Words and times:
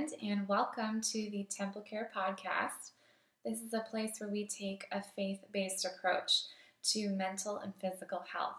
Friend, 0.00 0.14
and 0.22 0.48
welcome 0.48 1.02
to 1.02 1.30
the 1.30 1.46
Temple 1.50 1.82
Care 1.82 2.10
Podcast. 2.16 2.92
This 3.44 3.60
is 3.60 3.74
a 3.74 3.84
place 3.90 4.12
where 4.18 4.30
we 4.30 4.46
take 4.46 4.86
a 4.92 5.02
faith 5.02 5.40
based 5.52 5.84
approach 5.84 6.44
to 6.84 7.10
mental 7.10 7.58
and 7.58 7.74
physical 7.82 8.22
health. 8.32 8.56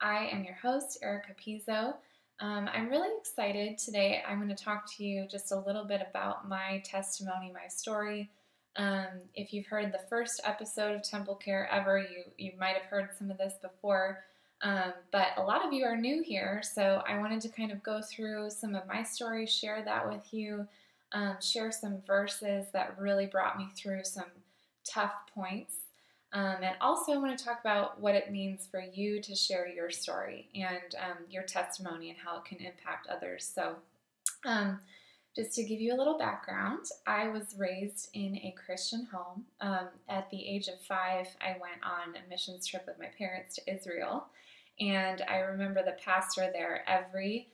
I 0.00 0.26
am 0.26 0.44
your 0.44 0.54
host, 0.54 0.98
Erica 1.02 1.32
Pizzo. 1.34 1.94
Um, 2.38 2.70
I'm 2.72 2.88
really 2.88 3.08
excited 3.18 3.78
today. 3.78 4.22
I'm 4.28 4.36
going 4.36 4.54
to 4.54 4.64
talk 4.64 4.84
to 4.96 5.04
you 5.04 5.26
just 5.28 5.50
a 5.50 5.58
little 5.58 5.84
bit 5.84 6.06
about 6.08 6.48
my 6.48 6.80
testimony, 6.84 7.50
my 7.52 7.66
story. 7.66 8.30
Um, 8.76 9.06
if 9.34 9.52
you've 9.52 9.66
heard 9.66 9.92
the 9.92 10.06
first 10.08 10.40
episode 10.44 10.94
of 10.94 11.02
Temple 11.02 11.34
Care 11.34 11.68
ever, 11.72 11.98
you, 11.98 12.22
you 12.38 12.52
might 12.60 12.76
have 12.76 12.86
heard 12.86 13.08
some 13.18 13.32
of 13.32 13.38
this 13.38 13.54
before. 13.60 14.22
Um, 14.62 14.92
but 15.12 15.28
a 15.36 15.42
lot 15.42 15.66
of 15.66 15.72
you 15.72 15.84
are 15.84 15.96
new 15.96 16.22
here, 16.22 16.62
so 16.62 17.02
I 17.06 17.18
wanted 17.18 17.42
to 17.42 17.48
kind 17.48 17.70
of 17.70 17.82
go 17.82 18.00
through 18.00 18.50
some 18.50 18.74
of 18.74 18.86
my 18.86 19.02
story, 19.02 19.46
share 19.46 19.82
that 19.84 20.08
with 20.08 20.32
you, 20.32 20.66
um, 21.12 21.36
share 21.40 21.70
some 21.70 22.00
verses 22.06 22.66
that 22.72 22.98
really 22.98 23.26
brought 23.26 23.58
me 23.58 23.68
through 23.76 24.04
some 24.04 24.30
tough 24.84 25.12
points. 25.34 25.74
Um, 26.32 26.56
and 26.62 26.76
also, 26.80 27.12
I 27.12 27.16
want 27.18 27.38
to 27.38 27.44
talk 27.44 27.60
about 27.60 28.00
what 28.00 28.14
it 28.14 28.32
means 28.32 28.66
for 28.70 28.80
you 28.80 29.20
to 29.22 29.34
share 29.34 29.68
your 29.68 29.90
story 29.90 30.48
and 30.54 30.94
um, 30.98 31.24
your 31.30 31.44
testimony 31.44 32.10
and 32.10 32.18
how 32.18 32.38
it 32.38 32.44
can 32.44 32.58
impact 32.58 33.08
others. 33.08 33.50
So, 33.54 33.76
um, 34.44 34.80
just 35.34 35.54
to 35.54 35.64
give 35.64 35.80
you 35.80 35.94
a 35.94 35.98
little 35.98 36.16
background, 36.16 36.86
I 37.06 37.28
was 37.28 37.54
raised 37.58 38.08
in 38.14 38.36
a 38.36 38.54
Christian 38.64 39.06
home. 39.12 39.44
Um, 39.60 39.88
at 40.08 40.30
the 40.30 40.46
age 40.46 40.68
of 40.68 40.80
five, 40.80 41.28
I 41.42 41.56
went 41.60 41.82
on 41.84 42.16
a 42.16 42.28
missions 42.28 42.66
trip 42.66 42.84
with 42.86 42.98
my 42.98 43.08
parents 43.18 43.54
to 43.56 43.74
Israel. 43.74 44.26
And 44.80 45.22
I 45.28 45.38
remember 45.38 45.82
the 45.82 45.96
pastor 46.02 46.50
there 46.52 46.84
every 46.88 47.48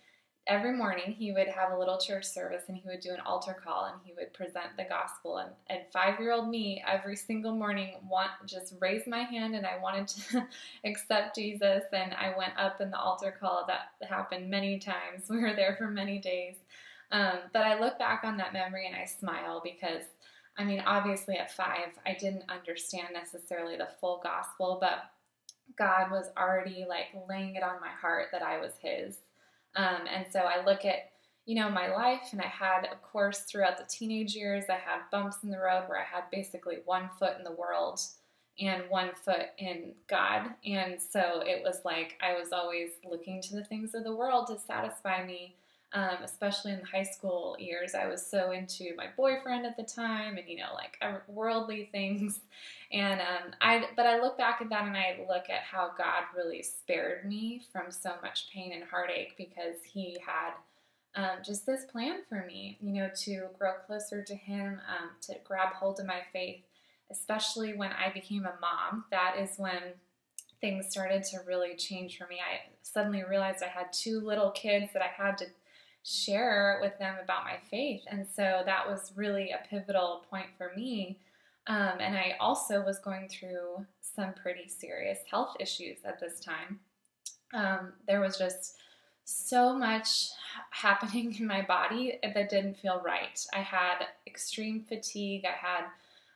every 0.49 0.73
morning 0.77 1.13
he 1.13 1.31
would 1.31 1.47
have 1.47 1.71
a 1.71 1.79
little 1.79 1.99
church 1.99 2.25
service 2.25 2.65
and 2.67 2.77
he 2.77 2.89
would 2.89 2.99
do 2.99 3.13
an 3.13 3.21
altar 3.21 3.55
call 3.55 3.85
and 3.85 4.01
he 4.03 4.13
would 4.15 4.33
present 4.35 4.77
the 4.77 4.85
gospel. 4.85 5.39
And, 5.39 5.51
and 5.69 5.81
five 5.93 6.19
year 6.19 6.33
old 6.33 6.49
me 6.49 6.83
every 6.91 7.15
single 7.15 7.55
morning 7.55 7.95
want 8.09 8.31
just 8.47 8.75
raised 8.81 9.07
my 9.07 9.21
hand 9.21 9.55
and 9.55 9.65
i 9.65 9.79
wanted 9.81 10.09
to 10.09 10.47
accept 10.85 11.37
jesus. 11.37 11.85
And 11.93 12.13
i 12.15 12.37
went 12.37 12.55
up 12.59 12.81
in 12.81 12.91
the 12.91 12.99
altar 12.99 13.35
call 13.39 13.67
that 13.69 14.07
happened 14.09 14.51
many 14.51 14.79
times. 14.79 15.25
We 15.31 15.41
were 15.41 15.55
there 15.55 15.77
for 15.77 15.89
many 15.89 16.19
days. 16.19 16.57
Um, 17.13 17.39
but 17.53 17.63
i 17.63 17.79
look 17.79 17.99
back 17.99 18.23
on 18.25 18.37
that 18.39 18.53
memory 18.53 18.87
and 18.87 18.97
i 18.97 19.05
smile 19.05 19.61
because 19.63 20.05
i 20.57 20.65
mean 20.65 20.83
obviously 20.87 21.37
at 21.37 21.53
five 21.53 21.91
i 22.07 22.17
didn't 22.19 22.45
understand 22.49 23.09
necessarily 23.13 23.77
the 23.77 23.89
full 24.01 24.21
gospel 24.23 24.79
but 24.81 25.11
God 25.77 26.11
was 26.11 26.27
already 26.37 26.85
like 26.89 27.07
laying 27.29 27.57
it 27.57 27.63
on 27.63 27.81
my 27.81 27.91
heart 28.01 28.29
that 28.33 28.43
I 28.43 28.59
was 28.59 28.73
His. 28.81 29.17
Um, 29.77 30.07
and 30.13 30.27
so 30.31 30.41
I 30.41 30.65
look 30.65 30.85
at, 30.85 31.11
you 31.47 31.55
know, 31.55 31.71
my 31.71 31.89
life, 31.95 32.29
and 32.33 32.41
I 32.41 32.47
had, 32.47 32.87
of 32.93 33.03
course, 33.03 33.41
throughout 33.41 33.79
the 33.79 33.85
teenage 33.89 34.35
years, 34.35 34.65
I 34.69 34.75
had 34.75 35.11
bumps 35.11 35.39
in 35.43 35.51
the 35.51 35.59
road 35.59 35.85
where 35.87 35.99
I 35.99 36.05
had 36.05 36.25
basically 36.31 36.79
one 36.85 37.09
foot 37.19 37.37
in 37.39 37.45
the 37.45 37.53
world 37.53 38.01
and 38.61 38.83
one 38.89 39.11
foot 39.25 39.47
in 39.59 39.95
God. 40.09 40.51
And 40.65 41.01
so 41.01 41.43
it 41.45 41.63
was 41.65 41.81
like 41.85 42.19
I 42.23 42.35
was 42.35 42.53
always 42.53 42.91
looking 43.09 43.41
to 43.43 43.57
the 43.57 43.65
things 43.65 43.95
of 43.95 44.05
the 44.05 44.15
world 44.15 44.49
to 44.49 44.59
satisfy 44.59 45.25
me 45.25 45.57
um, 45.95 46.19
especially 46.25 46.73
in 46.73 46.81
the 46.81 46.87
high 46.87 47.03
school 47.03 47.57
years. 47.59 47.95
I 47.95 48.07
was 48.07 48.27
so 48.27 48.53
into 48.53 48.95
my 48.97 49.07
boyfriend 49.17 49.67
at 49.67 49.77
the 49.77 49.83
time, 49.83 50.39
and 50.39 50.49
you 50.49 50.57
know, 50.57 50.75
like 50.75 50.99
worldly 51.29 51.89
things. 51.93 52.41
And 52.91 53.21
um, 53.21 53.53
I, 53.61 53.85
but 53.97 54.07
I 54.07 54.21
look 54.21 54.39
back 54.39 54.61
at 54.61 54.71
that 54.71 54.85
and 54.85 54.97
I 54.97 55.21
look 55.29 55.49
at 55.51 55.63
how 55.63 55.91
God 55.97 56.25
really 56.37 56.63
spared 56.63 57.25
me 57.27 57.63
from 57.73 57.91
so 57.91 58.13
much 58.23 58.51
pain 58.53 58.73
and 58.73 58.85
heartache 58.85 59.35
because 59.37 59.77
He 59.85 60.19
had. 60.25 60.53
Um, 61.15 61.41
just 61.45 61.67
this 61.67 61.85
plan 61.85 62.21
for 62.27 62.43
me, 62.47 62.79
you 62.81 62.91
know, 62.91 63.11
to 63.25 63.49
grow 63.59 63.73
closer 63.87 64.23
to 64.23 64.35
Him, 64.35 64.81
um, 64.89 65.11
to 65.21 65.35
grab 65.45 65.75
hold 65.75 66.01
of 66.01 66.07
my 66.07 66.21
faith, 66.33 66.63
especially 67.11 67.75
when 67.75 67.91
I 67.93 68.11
became 68.11 68.47
a 68.47 68.55
mom. 68.63 69.05
That 69.11 69.35
is 69.39 69.59
when 69.59 69.93
things 70.63 70.87
started 70.89 71.23
to 71.25 71.41
really 71.47 71.75
change 71.75 72.17
for 72.17 72.27
me. 72.29 72.37
I 72.37 72.61
suddenly 72.81 73.25
realized 73.25 73.63
I 73.63 73.69
had 73.69 73.93
two 73.93 74.21
little 74.21 74.53
kids 74.53 74.91
that 74.95 75.03
I 75.03 75.09
had 75.09 75.37
to 75.39 75.47
share 76.05 76.79
with 76.83 76.99
them 76.99 77.17
about 77.23 77.45
my 77.45 77.59
faith. 77.71 78.03
And 78.09 78.27
so 78.27 78.63
that 78.65 78.89
was 78.89 79.13
really 79.15 79.51
a 79.51 79.67
pivotal 79.69 80.25
point 80.31 80.47
for 80.59 80.73
me. 80.77 81.19
Um, 81.69 81.95
and 82.01 82.17
I 82.17 82.37
also 82.41 82.85
was 82.85 82.99
going 82.99 83.29
through 83.29 83.87
some 84.01 84.33
pretty 84.35 84.69
serious 84.69 85.19
health 85.31 85.57
issues 85.61 85.99
at 86.05 86.19
this 86.19 86.41
time. 86.41 86.81
Um, 87.55 87.93
there 88.07 88.21
was 88.21 88.37
just 88.37 88.77
so 89.25 89.73
much 89.73 90.31
happening 90.71 91.37
in 91.39 91.47
my 91.47 91.63
body 91.63 92.19
that 92.23 92.51
didn't 92.51 92.79
feel 92.79 93.01
right. 93.05 93.45
I 93.55 93.61
had 93.61 94.07
extreme 94.27 94.85
fatigue. 94.89 95.45
I 95.45 95.57
had 95.57 95.85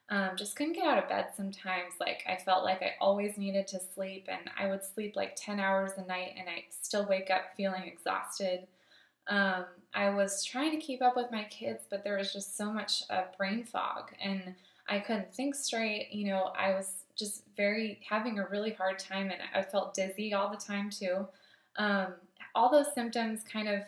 um, 0.08 0.36
just 0.36 0.54
couldn't 0.54 0.74
get 0.74 0.86
out 0.86 1.02
of 1.02 1.08
bed 1.08 1.28
sometimes. 1.36 1.94
Like 1.98 2.22
I 2.28 2.36
felt 2.36 2.64
like 2.64 2.82
I 2.82 2.94
always 3.00 3.36
needed 3.36 3.66
to 3.68 3.80
sleep, 3.94 4.28
and 4.28 4.50
I 4.56 4.68
would 4.68 4.84
sleep 4.84 5.16
like 5.16 5.34
10 5.34 5.58
hours 5.58 5.92
a 5.96 6.06
night, 6.06 6.34
and 6.38 6.48
I 6.48 6.64
still 6.70 7.06
wake 7.06 7.30
up 7.30 7.56
feeling 7.56 7.82
exhausted. 7.82 8.68
Um, 9.28 9.64
I 9.94 10.10
was 10.10 10.44
trying 10.44 10.70
to 10.72 10.76
keep 10.76 11.02
up 11.02 11.16
with 11.16 11.30
my 11.30 11.44
kids, 11.44 11.84
but 11.88 12.04
there 12.04 12.18
was 12.18 12.32
just 12.32 12.56
so 12.56 12.72
much 12.72 13.02
uh, 13.10 13.22
brain 13.36 13.64
fog 13.64 14.12
and 14.22 14.54
I 14.88 15.00
couldn't 15.00 15.34
think 15.34 15.54
straight. 15.54 16.12
You 16.12 16.28
know, 16.28 16.52
I 16.56 16.74
was 16.74 17.04
just 17.16 17.42
very 17.56 17.98
having 18.08 18.38
a 18.38 18.46
really 18.46 18.72
hard 18.72 18.98
time 18.98 19.30
and 19.30 19.40
I 19.54 19.62
felt 19.62 19.94
dizzy 19.94 20.34
all 20.34 20.50
the 20.50 20.56
time 20.56 20.90
too. 20.90 21.26
Um, 21.76 22.14
all 22.54 22.70
those 22.70 22.92
symptoms 22.94 23.42
kind 23.42 23.68
of, 23.68 23.82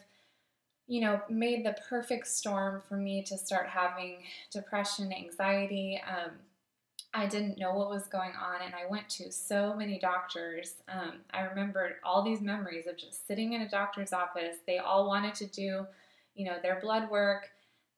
you 0.87 1.03
know, 1.03 1.21
made 1.28 1.65
the 1.65 1.76
perfect 1.88 2.26
storm 2.26 2.82
for 2.88 2.97
me 2.97 3.22
to 3.25 3.37
start 3.37 3.69
having 3.69 4.22
depression, 4.50 5.12
anxiety, 5.12 6.00
um, 6.09 6.32
I 7.14 7.26
didn't 7.26 7.58
know 7.58 7.74
what 7.74 7.88
was 7.88 8.06
going 8.06 8.32
on, 8.32 8.60
and 8.64 8.74
I 8.74 8.88
went 8.91 9.08
to 9.10 9.32
so 9.32 9.74
many 9.74 9.98
doctors. 9.98 10.74
Um, 10.88 11.20
I 11.32 11.42
remembered 11.42 11.94
all 12.04 12.22
these 12.22 12.41
memories 12.41 12.86
of 12.86 12.98
just 12.98 13.26
sitting 13.26 13.54
in 13.54 13.62
a 13.62 13.69
doctor's 13.69 14.12
office. 14.12 14.56
They 14.66 14.78
all 14.78 15.06
wanted 15.06 15.34
to 15.36 15.46
do, 15.46 15.86
you 16.34 16.44
know, 16.44 16.58
their 16.60 16.80
blood 16.80 17.10
work, 17.10 17.48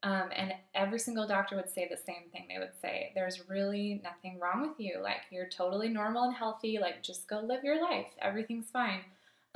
um, 0.05 0.31
and 0.35 0.55
every 0.75 0.99
single 0.99 1.27
doctor 1.27 1.57
would 1.57 1.69
say 1.69 1.89
the 1.91 1.97
same 1.97 2.31
thing. 2.33 2.47
They 2.49 2.59
would 2.59 2.79
say, 2.81 3.11
"There's 3.15 3.49
really 3.49 4.01
nothing 4.05 4.39
wrong 4.39 4.63
with 4.63 4.79
you. 4.79 5.01
Like 5.03 5.23
you're 5.31 5.49
totally 5.49 5.89
normal 5.89 6.25
and 6.25 6.35
healthy. 6.35 6.79
Like 6.79 7.03
just 7.03 7.29
go 7.29 7.41
live 7.41 7.65
your 7.65 7.83
life. 7.83 8.09
Everything's 8.23 8.71
fine." 8.71 9.01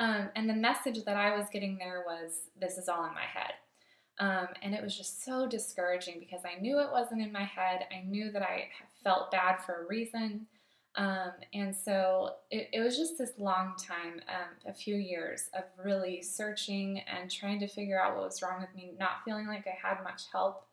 Um, 0.00 0.30
and 0.34 0.50
the 0.50 0.54
message 0.54 1.04
that 1.04 1.16
I 1.16 1.36
was 1.36 1.48
getting 1.48 1.78
there 1.78 2.02
was, 2.04 2.48
"This 2.60 2.76
is 2.76 2.88
all 2.88 3.04
in 3.06 3.14
my 3.14 3.22
head." 3.22 3.54
Um, 4.20 4.48
and 4.62 4.74
it 4.74 4.82
was 4.82 4.96
just 4.96 5.24
so 5.24 5.48
discouraging 5.48 6.20
because 6.20 6.42
I 6.44 6.60
knew 6.60 6.78
it 6.78 6.92
wasn't 6.92 7.22
in 7.22 7.32
my 7.32 7.44
head. 7.44 7.86
I 7.92 8.04
knew 8.06 8.30
that 8.30 8.42
I 8.42 8.68
felt 9.02 9.30
bad 9.30 9.56
for 9.64 9.82
a 9.82 9.86
reason. 9.86 10.46
Um, 10.96 11.32
and 11.52 11.74
so 11.74 12.36
it, 12.52 12.68
it, 12.72 12.80
was 12.80 12.96
just 12.96 13.18
this 13.18 13.32
long 13.36 13.74
time, 13.76 14.20
um, 14.28 14.70
a 14.70 14.72
few 14.72 14.94
years 14.94 15.50
of 15.52 15.64
really 15.84 16.22
searching 16.22 17.00
and 17.00 17.28
trying 17.28 17.58
to 17.58 17.66
figure 17.66 18.00
out 18.00 18.14
what 18.14 18.26
was 18.26 18.40
wrong 18.42 18.60
with 18.60 18.72
me, 18.76 18.92
not 19.00 19.24
feeling 19.24 19.48
like 19.48 19.66
I 19.66 19.76
had 19.88 20.04
much 20.04 20.22
help 20.30 20.68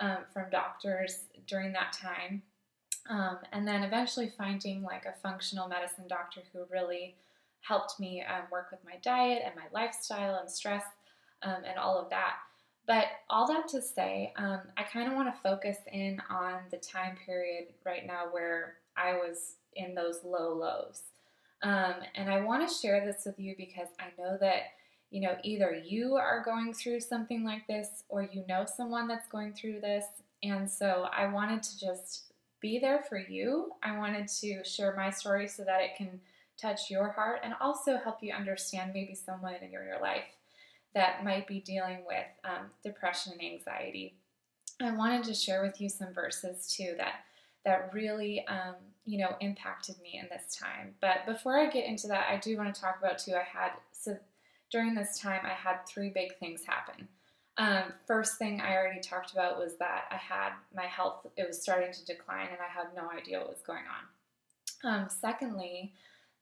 um, 0.00 0.18
from 0.32 0.50
doctors 0.50 1.26
during 1.46 1.72
that 1.74 1.92
time. 1.92 2.42
Um, 3.08 3.38
and 3.52 3.66
then 3.66 3.84
eventually 3.84 4.32
finding 4.36 4.82
like 4.82 5.04
a 5.04 5.14
functional 5.22 5.68
medicine 5.68 6.06
doctor 6.08 6.40
who 6.52 6.64
really 6.68 7.14
helped 7.60 8.00
me 8.00 8.24
um, 8.28 8.42
work 8.50 8.72
with 8.72 8.80
my 8.84 8.96
diet 9.02 9.42
and 9.44 9.54
my 9.54 9.66
lifestyle 9.72 10.40
and 10.40 10.50
stress 10.50 10.84
and 11.42 11.78
all 11.78 11.98
of 11.98 12.10
that. 12.10 12.34
But 12.90 13.06
all 13.30 13.46
that 13.46 13.68
to 13.68 13.80
say, 13.80 14.32
um, 14.36 14.62
I 14.76 14.82
kind 14.82 15.06
of 15.06 15.14
want 15.14 15.32
to 15.32 15.40
focus 15.48 15.76
in 15.92 16.20
on 16.28 16.54
the 16.72 16.76
time 16.76 17.16
period 17.24 17.68
right 17.86 18.04
now 18.04 18.24
where 18.32 18.78
I 18.96 19.12
was 19.12 19.58
in 19.76 19.94
those 19.94 20.24
low 20.24 20.54
lows. 20.54 21.02
Um, 21.62 21.94
and 22.16 22.28
I 22.28 22.40
want 22.40 22.68
to 22.68 22.74
share 22.74 23.06
this 23.06 23.22
with 23.24 23.38
you 23.38 23.54
because 23.56 23.86
I 24.00 24.06
know 24.20 24.36
that, 24.40 24.62
you 25.12 25.20
know, 25.20 25.36
either 25.44 25.80
you 25.86 26.16
are 26.16 26.42
going 26.44 26.74
through 26.74 26.98
something 26.98 27.44
like 27.44 27.64
this 27.68 28.02
or 28.08 28.24
you 28.24 28.42
know 28.48 28.64
someone 28.66 29.06
that's 29.06 29.28
going 29.28 29.52
through 29.52 29.82
this. 29.82 30.06
And 30.42 30.68
so 30.68 31.06
I 31.16 31.32
wanted 31.32 31.62
to 31.62 31.78
just 31.78 32.32
be 32.60 32.80
there 32.80 33.04
for 33.08 33.20
you. 33.20 33.70
I 33.84 33.96
wanted 33.98 34.26
to 34.40 34.64
share 34.64 34.96
my 34.96 35.10
story 35.10 35.46
so 35.46 35.62
that 35.62 35.80
it 35.80 35.90
can 35.96 36.20
touch 36.60 36.90
your 36.90 37.12
heart 37.12 37.42
and 37.44 37.54
also 37.60 37.98
help 37.98 38.20
you 38.20 38.32
understand 38.32 38.90
maybe 38.92 39.14
someone 39.14 39.54
in 39.62 39.70
your, 39.70 39.84
your 39.84 40.00
life 40.00 40.39
that 40.94 41.24
might 41.24 41.46
be 41.46 41.60
dealing 41.60 42.04
with 42.06 42.26
um, 42.44 42.66
depression 42.82 43.32
and 43.32 43.42
anxiety. 43.42 44.14
I 44.80 44.92
wanted 44.92 45.24
to 45.24 45.34
share 45.34 45.62
with 45.62 45.80
you 45.80 45.88
some 45.88 46.12
verses 46.12 46.74
too 46.74 46.94
that 46.98 47.24
that 47.64 47.90
really 47.92 48.46
um, 48.46 48.76
you 49.04 49.18
know 49.18 49.36
impacted 49.40 49.96
me 50.02 50.18
in 50.20 50.28
this 50.30 50.56
time. 50.56 50.94
But 51.00 51.26
before 51.26 51.58
I 51.58 51.68
get 51.68 51.86
into 51.86 52.08
that, 52.08 52.28
I 52.30 52.38
do 52.38 52.56
want 52.56 52.74
to 52.74 52.80
talk 52.80 52.98
about 52.98 53.18
too. 53.18 53.34
I 53.34 53.42
had 53.42 53.72
so 53.92 54.16
during 54.70 54.94
this 54.94 55.18
time 55.18 55.40
I 55.44 55.54
had 55.54 55.86
three 55.86 56.10
big 56.10 56.38
things 56.38 56.64
happen. 56.64 57.08
Um, 57.58 57.92
first 58.06 58.38
thing 58.38 58.60
I 58.60 58.76
already 58.76 59.00
talked 59.00 59.32
about 59.32 59.58
was 59.58 59.76
that 59.78 60.04
I 60.10 60.16
had 60.16 60.52
my 60.74 60.86
health; 60.86 61.26
it 61.36 61.46
was 61.46 61.60
starting 61.60 61.92
to 61.92 62.04
decline, 62.06 62.48
and 62.50 62.58
I 62.60 62.72
had 62.72 62.94
no 62.96 63.10
idea 63.10 63.38
what 63.38 63.50
was 63.50 63.62
going 63.62 63.84
on. 63.84 64.06
Um, 64.82 65.08
secondly, 65.08 65.92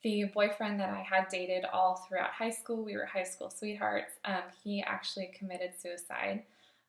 the 0.03 0.25
boyfriend 0.35 0.79
that 0.81 0.91
I 0.91 1.01
had 1.03 1.29
dated 1.29 1.65
all 1.73 1.97
throughout 2.09 2.31
high 2.31 2.51
school, 2.51 2.85
we 2.85 2.97
were 2.97 3.07
high 3.07 3.25
school 3.25 3.51
sweethearts. 3.51 4.13
Um, 4.25 4.43
he 4.63 4.83
actually 4.83 5.31
committed 5.39 5.73
suicide 5.81 6.45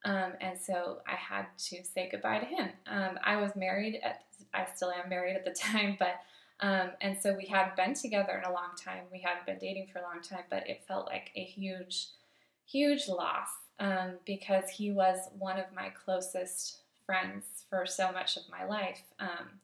Um, 0.06 0.34
and 0.42 0.58
so 0.60 1.00
I 1.08 1.16
had 1.16 1.48
to 1.70 1.84
say 1.84 2.10
goodbye 2.12 2.40
to 2.40 2.46
him. 2.46 2.70
Um, 2.88 3.20
I 3.24 3.38
was 3.38 3.56
married 3.56 4.00
at, 4.04 4.24
I 4.54 4.66
still 4.76 4.92
am 4.92 5.10
married 5.10 5.36
at 5.36 5.46
the 5.46 5.52
time, 5.60 5.98
but, 6.00 6.22
um, 6.62 6.92
and 7.02 7.18
so 7.22 7.34
we 7.36 7.46
hadn't 7.48 7.76
been 7.76 7.94
together 7.94 8.38
in 8.38 8.50
a 8.50 8.54
long 8.54 8.72
time. 8.82 9.04
We 9.12 9.20
hadn't 9.20 9.46
been 9.46 9.60
dating 9.60 9.88
for 9.92 10.00
a 10.00 10.04
long 10.04 10.22
time, 10.22 10.46
but 10.50 10.68
it 10.70 10.84
felt 10.88 11.08
like 11.08 11.32
a 11.36 11.44
huge, 11.44 12.08
huge 12.66 13.08
loss 13.10 13.50
um, 13.80 14.14
because 14.26 14.70
he 14.70 14.92
was 14.92 15.20
one 15.38 15.60
of 15.60 15.66
my 15.76 15.90
closest 15.90 16.78
friends 17.06 17.46
for 17.70 17.86
so 17.86 18.12
much 18.12 18.38
of 18.38 18.44
my 18.50 18.66
life. 18.66 19.02
Um, 19.20 19.60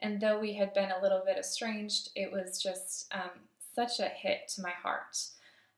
and 0.00 0.20
though 0.20 0.40
we 0.40 0.54
had 0.54 0.74
been 0.74 0.90
a 0.90 1.02
little 1.02 1.22
bit 1.24 1.38
estranged, 1.38 2.10
it 2.14 2.30
was 2.32 2.62
just 2.62 3.12
um, 3.12 3.30
such 3.74 4.00
a 4.00 4.08
hit 4.08 4.48
to 4.54 4.62
my 4.62 4.70
heart 4.70 5.16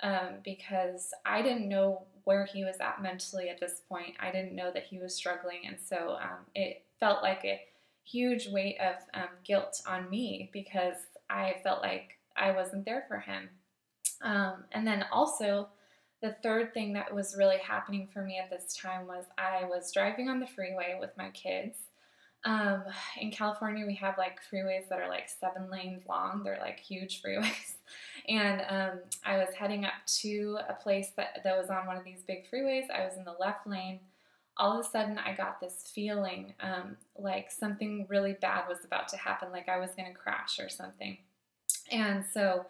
um, 0.03 0.39
because 0.45 1.13
I 1.25 1.43
didn't 1.43 1.69
know 1.69 2.05
where 2.25 2.45
he 2.45 2.65
was 2.65 2.77
at 2.81 3.03
mentally 3.03 3.49
at 3.49 3.61
this 3.61 3.81
point. 3.89 4.15
I 4.21 4.31
didn't 4.31 4.55
know 4.55 4.71
that 4.73 4.85
he 4.85 4.99
was 4.99 5.15
struggling, 5.15 5.61
and 5.67 5.77
so 5.85 6.17
um, 6.21 6.47
it 6.55 6.85
felt 7.01 7.23
like 7.23 7.45
a 7.45 7.61
huge 8.05 8.49
weight 8.49 8.77
of 8.81 8.97
um, 9.15 9.29
guilt 9.45 9.81
on 9.87 10.11
me 10.11 10.51
because 10.53 10.97
I 11.31 11.57
felt 11.63 11.83
like 11.83 12.19
I 12.37 12.53
wasn't 12.53 12.85
there 12.85 13.05
for 13.09 13.19
him. 13.19 13.49
Um, 14.23 14.65
and 14.73 14.87
then 14.87 15.05
also, 15.13 15.69
the 16.21 16.33
third 16.43 16.73
thing 16.73 16.93
that 16.93 17.13
was 17.13 17.37
really 17.37 17.59
happening 17.59 18.09
for 18.13 18.23
me 18.23 18.39
at 18.39 18.51
this 18.51 18.77
time 18.77 19.07
was 19.07 19.25
I 19.37 19.65
was 19.65 19.93
driving 19.93 20.29
on 20.29 20.39
the 20.39 20.47
freeway 20.47 20.97
with 21.01 21.11
my 21.19 21.31
kids. 21.31 21.79
Um, 22.45 22.83
in 23.21 23.31
California, 23.31 23.87
we 23.87 23.95
have 23.97 24.19
like 24.19 24.41
freeways 24.53 24.89
that 24.89 24.99
are 24.99 25.09
like 25.09 25.29
seven 25.29 25.71
lanes 25.71 26.03
long. 26.09 26.43
They're 26.45 26.59
like 26.61 26.81
huge 26.81 27.23
freeways. 27.25 27.75
And 28.29 28.63
um, 28.69 28.99
I 29.25 29.39
was 29.39 29.55
heading 29.55 29.85
up 29.85 29.93
to 30.21 30.59
a 30.69 30.75
place 30.75 31.11
that, 31.17 31.41
that 31.45 31.57
was 31.57 31.71
on 31.71 31.87
one 31.87 31.97
of 31.97 32.05
these 32.05 32.23
big 32.23 32.51
freeways. 32.51 32.91
I 32.91 33.05
was 33.05 33.17
in 33.17 33.25
the 33.25 33.37
left 33.39 33.67
lane. 33.67 34.01
All 34.57 34.79
of 34.79 34.85
a 34.85 34.89
sudden, 34.89 35.19
I 35.19 35.35
got 35.35 35.61
this 35.61 35.85
feeling 35.95 36.55
um, 36.61 36.97
like 37.17 37.51
something 37.51 38.07
really 38.09 38.35
bad 38.35 38.69
was 38.69 38.85
about 38.85 39.09
to 39.09 39.17
happen, 39.17 39.51
like 39.51 39.69
I 39.69 39.79
was 39.79 39.91
going 39.97 40.13
to 40.13 40.19
crash 40.19 40.59
or 40.59 40.69
something. 40.69 41.17
And 41.91 42.25
so 42.33 42.67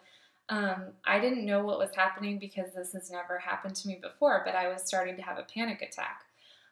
um, 0.49 0.93
I 1.05 1.19
didn't 1.19 1.45
know 1.45 1.63
what 1.63 1.79
was 1.79 1.95
happening 1.95 2.39
because 2.39 2.73
this 2.73 2.93
has 2.93 3.11
never 3.11 3.37
happened 3.37 3.75
to 3.77 3.87
me 3.87 3.99
before, 4.01 4.43
but 4.45 4.55
I 4.55 4.67
was 4.67 4.83
starting 4.83 5.15
to 5.17 5.21
have 5.21 5.37
a 5.37 5.43
panic 5.43 5.81
attack. 5.81 6.21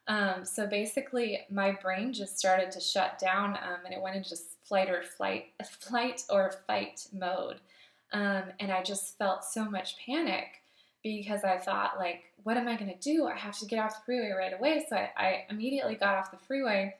Um, 0.07 0.45
so 0.45 0.68
basically, 0.68 1.42
my 1.50 1.71
brain 1.71 2.12
just 2.13 2.38
started 2.38 2.71
to 2.71 2.80
shut 2.80 3.19
down, 3.19 3.51
um, 3.51 3.86
and 3.86 3.94
it 3.94 4.01
went 4.01 4.15
into 4.15 4.36
flight 4.63 4.89
or 4.89 5.03
flight, 5.03 5.45
flight 5.80 6.24
or 6.30 6.53
fight 6.68 7.07
mode. 7.13 7.57
Um, 8.13 8.44
and 8.59 8.71
I 8.71 8.83
just 8.83 9.18
felt 9.18 9.45
so 9.45 9.65
much 9.65 9.95
panic 10.06 10.62
because 11.03 11.44
I 11.44 11.57
thought, 11.57 11.98
like, 11.98 12.24
what 12.44 12.57
am 12.57 12.68
I 12.68 12.75
going 12.75 12.92
to 12.92 13.00
do? 13.00 13.27
I 13.27 13.38
have 13.38 13.57
to 13.59 13.65
get 13.65 13.80
off 13.80 14.00
the 14.00 14.06
freeway 14.06 14.31
right 14.38 14.53
away. 14.53 14.86
So 14.88 14.95
I, 14.95 15.09
I 15.18 15.45
immediately 15.50 15.95
got 15.95 16.15
off 16.15 16.31
the 16.31 16.38
freeway 16.38 16.95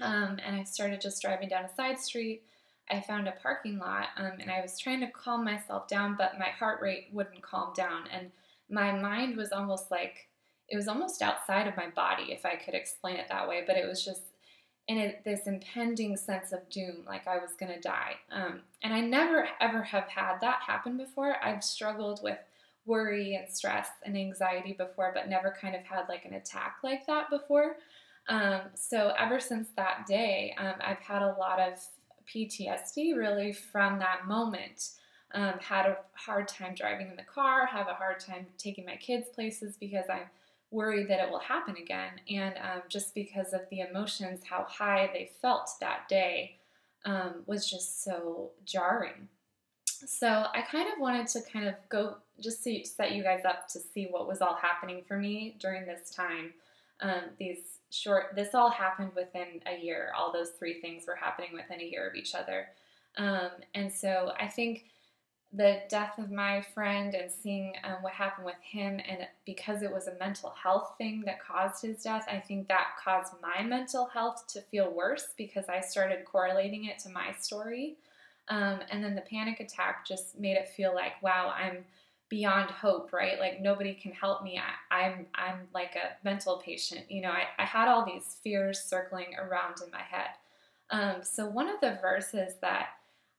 um, 0.00 0.38
and 0.44 0.56
I 0.56 0.64
started 0.64 1.00
just 1.00 1.22
driving 1.22 1.48
down 1.48 1.64
a 1.64 1.74
side 1.74 1.98
street. 1.98 2.42
I 2.90 3.00
found 3.00 3.28
a 3.28 3.32
parking 3.42 3.78
lot 3.78 4.08
um, 4.16 4.32
and 4.40 4.50
I 4.50 4.60
was 4.60 4.78
trying 4.78 5.00
to 5.00 5.10
calm 5.10 5.44
myself 5.44 5.88
down, 5.88 6.16
but 6.16 6.38
my 6.38 6.48
heart 6.48 6.82
rate 6.82 7.08
wouldn't 7.12 7.42
calm 7.42 7.72
down. 7.74 8.04
And 8.12 8.30
my 8.70 8.92
mind 8.92 9.36
was 9.36 9.52
almost 9.52 9.90
like, 9.90 10.28
it 10.74 10.76
was 10.76 10.88
almost 10.88 11.22
outside 11.22 11.68
of 11.68 11.76
my 11.76 11.86
body, 11.86 12.32
if 12.32 12.44
I 12.44 12.56
could 12.56 12.74
explain 12.74 13.14
it 13.14 13.28
that 13.28 13.48
way. 13.48 13.62
But 13.64 13.76
it 13.76 13.86
was 13.86 14.04
just 14.04 14.22
in 14.88 14.98
a, 14.98 15.16
this 15.24 15.46
impending 15.46 16.16
sense 16.16 16.50
of 16.52 16.68
doom, 16.68 17.04
like 17.06 17.28
I 17.28 17.38
was 17.38 17.52
going 17.52 17.72
to 17.72 17.80
die. 17.80 18.14
Um, 18.32 18.62
and 18.82 18.92
I 18.92 19.00
never 19.00 19.46
ever 19.60 19.82
have 19.84 20.08
had 20.08 20.40
that 20.40 20.62
happen 20.66 20.96
before. 20.96 21.36
I've 21.40 21.62
struggled 21.62 22.24
with 22.24 22.38
worry 22.86 23.36
and 23.36 23.48
stress 23.48 23.86
and 24.04 24.16
anxiety 24.16 24.72
before, 24.72 25.12
but 25.14 25.28
never 25.28 25.56
kind 25.58 25.76
of 25.76 25.84
had 25.84 26.08
like 26.08 26.24
an 26.24 26.34
attack 26.34 26.78
like 26.82 27.06
that 27.06 27.30
before. 27.30 27.76
Um, 28.28 28.62
so 28.74 29.14
ever 29.16 29.38
since 29.38 29.68
that 29.76 30.06
day, 30.08 30.56
um, 30.58 30.74
I've 30.80 30.98
had 30.98 31.22
a 31.22 31.36
lot 31.38 31.60
of 31.60 31.74
PTSD 32.34 33.16
really 33.16 33.52
from 33.52 34.00
that 34.00 34.26
moment. 34.26 34.88
Um, 35.34 35.54
had 35.60 35.86
a 35.86 35.98
hard 36.14 36.48
time 36.48 36.74
driving 36.74 37.10
in 37.10 37.16
the 37.16 37.22
car, 37.22 37.64
have 37.66 37.86
a 37.86 37.94
hard 37.94 38.18
time 38.18 38.46
taking 38.58 38.84
my 38.84 38.96
kids 38.96 39.28
places 39.34 39.76
because 39.76 40.06
I'm 40.10 40.26
worried 40.74 41.08
that 41.08 41.20
it 41.20 41.30
will 41.30 41.38
happen 41.38 41.76
again. 41.76 42.20
And 42.28 42.54
um, 42.56 42.82
just 42.88 43.14
because 43.14 43.52
of 43.52 43.62
the 43.70 43.80
emotions, 43.80 44.40
how 44.44 44.64
high 44.68 45.08
they 45.12 45.30
felt 45.40 45.70
that 45.80 46.08
day 46.08 46.58
um, 47.04 47.42
was 47.46 47.70
just 47.70 48.02
so 48.02 48.50
jarring. 48.66 49.28
So 49.86 50.46
I 50.52 50.62
kind 50.62 50.88
of 50.92 50.98
wanted 50.98 51.28
to 51.28 51.40
kind 51.42 51.66
of 51.66 51.74
go 51.88 52.16
just 52.40 52.64
to 52.64 52.84
set 52.84 53.12
you 53.12 53.22
guys 53.22 53.44
up 53.44 53.68
to 53.68 53.78
see 53.78 54.08
what 54.10 54.26
was 54.26 54.42
all 54.42 54.56
happening 54.56 55.02
for 55.06 55.16
me 55.16 55.56
during 55.60 55.86
this 55.86 56.10
time. 56.10 56.52
Um, 57.00 57.22
these 57.38 57.78
short, 57.90 58.34
this 58.34 58.54
all 58.54 58.70
happened 58.70 59.12
within 59.14 59.60
a 59.66 59.80
year. 59.80 60.12
All 60.16 60.32
those 60.32 60.50
three 60.58 60.80
things 60.80 61.06
were 61.06 61.14
happening 61.14 61.50
within 61.52 61.80
a 61.80 61.84
year 61.84 62.08
of 62.08 62.16
each 62.16 62.34
other. 62.34 62.68
Um, 63.16 63.50
and 63.74 63.92
so 63.92 64.32
I 64.38 64.48
think 64.48 64.86
the 65.56 65.82
death 65.88 66.18
of 66.18 66.32
my 66.32 66.60
friend 66.74 67.14
and 67.14 67.30
seeing 67.30 67.74
um, 67.84 68.02
what 68.02 68.12
happened 68.12 68.44
with 68.44 68.60
him, 68.60 69.00
and 69.08 69.26
because 69.46 69.82
it 69.82 69.92
was 69.92 70.08
a 70.08 70.18
mental 70.18 70.50
health 70.50 70.94
thing 70.98 71.22
that 71.26 71.40
caused 71.40 71.82
his 71.82 72.02
death, 72.02 72.26
I 72.28 72.40
think 72.40 72.66
that 72.68 72.96
caused 73.02 73.34
my 73.40 73.62
mental 73.62 74.06
health 74.06 74.46
to 74.48 74.60
feel 74.60 74.90
worse 74.90 75.28
because 75.36 75.68
I 75.68 75.80
started 75.80 76.24
correlating 76.24 76.86
it 76.86 76.98
to 77.00 77.08
my 77.08 77.32
story. 77.38 77.96
Um, 78.48 78.80
and 78.90 79.02
then 79.02 79.14
the 79.14 79.22
panic 79.22 79.60
attack 79.60 80.06
just 80.06 80.38
made 80.38 80.56
it 80.56 80.68
feel 80.68 80.94
like, 80.94 81.22
wow, 81.22 81.54
I'm 81.56 81.84
beyond 82.28 82.70
hope, 82.70 83.12
right? 83.12 83.38
Like 83.38 83.60
nobody 83.60 83.94
can 83.94 84.12
help 84.12 84.42
me. 84.42 84.58
I, 84.90 85.06
am 85.06 85.12
I'm, 85.14 85.26
I'm 85.34 85.58
like 85.72 85.94
a 85.94 86.24
mental 86.24 86.60
patient. 86.64 87.10
You 87.10 87.22
know, 87.22 87.30
I, 87.30 87.44
I 87.58 87.64
had 87.64 87.86
all 87.86 88.04
these 88.04 88.38
fears 88.42 88.80
circling 88.80 89.36
around 89.38 89.76
in 89.84 89.90
my 89.90 90.02
head. 90.02 90.30
Um, 90.90 91.22
so 91.22 91.46
one 91.46 91.68
of 91.68 91.80
the 91.80 91.98
verses 92.02 92.54
that 92.60 92.88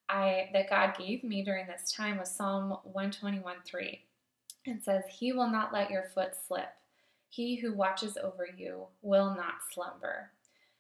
I 0.09 0.49
that 0.53 0.69
God 0.69 0.97
gave 0.97 1.23
me 1.23 1.43
during 1.43 1.67
this 1.67 1.91
time 1.91 2.17
was 2.17 2.29
Psalm 2.29 2.77
121 2.83 3.57
3. 3.65 4.01
It 4.65 4.83
says, 4.83 5.03
He 5.09 5.31
will 5.31 5.49
not 5.49 5.73
let 5.73 5.91
your 5.91 6.05
foot 6.13 6.33
slip. 6.47 6.69
He 7.29 7.55
who 7.55 7.73
watches 7.73 8.17
over 8.21 8.47
you 8.57 8.85
will 9.01 9.35
not 9.35 9.55
slumber. 9.71 10.31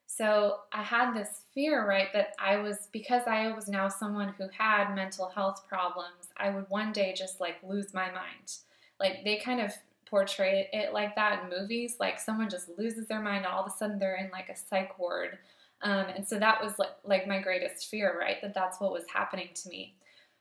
So 0.07 0.59
I 0.71 0.83
had 0.83 1.13
this 1.13 1.41
fear, 1.53 1.87
right, 1.87 2.07
that 2.13 2.33
I 2.39 2.57
was, 2.57 2.87
because 2.91 3.23
I 3.27 3.51
was 3.51 3.67
now 3.67 3.89
someone 3.89 4.33
who 4.37 4.47
had 4.55 4.93
mental 4.93 5.29
health 5.29 5.63
problems, 5.67 6.29
I 6.37 6.51
would 6.51 6.69
one 6.69 6.91
day 6.91 7.13
just 7.17 7.41
like 7.41 7.55
lose 7.63 7.93
my 7.93 8.05
mind. 8.11 8.57
Like 8.99 9.23
they 9.23 9.37
kind 9.37 9.59
of 9.59 9.73
portray 10.05 10.69
it 10.71 10.93
like 10.93 11.15
that 11.15 11.43
in 11.43 11.49
movies, 11.49 11.97
like 11.99 12.19
someone 12.19 12.49
just 12.49 12.69
loses 12.77 13.07
their 13.07 13.21
mind 13.21 13.45
all 13.45 13.65
of 13.65 13.71
a 13.71 13.75
sudden 13.75 13.99
they're 13.99 14.15
in 14.15 14.29
like 14.31 14.49
a 14.49 14.55
psych 14.55 14.97
ward 14.99 15.39
um, 15.81 16.05
and 16.15 16.27
so 16.27 16.39
that 16.39 16.63
was 16.63 16.77
like, 16.79 16.95
like 17.03 17.27
my 17.27 17.39
greatest 17.41 17.87
fear, 17.87 18.17
right? 18.19 18.41
That 18.41 18.53
that's 18.53 18.79
what 18.79 18.91
was 18.91 19.05
happening 19.13 19.49
to 19.53 19.69
me. 19.69 19.95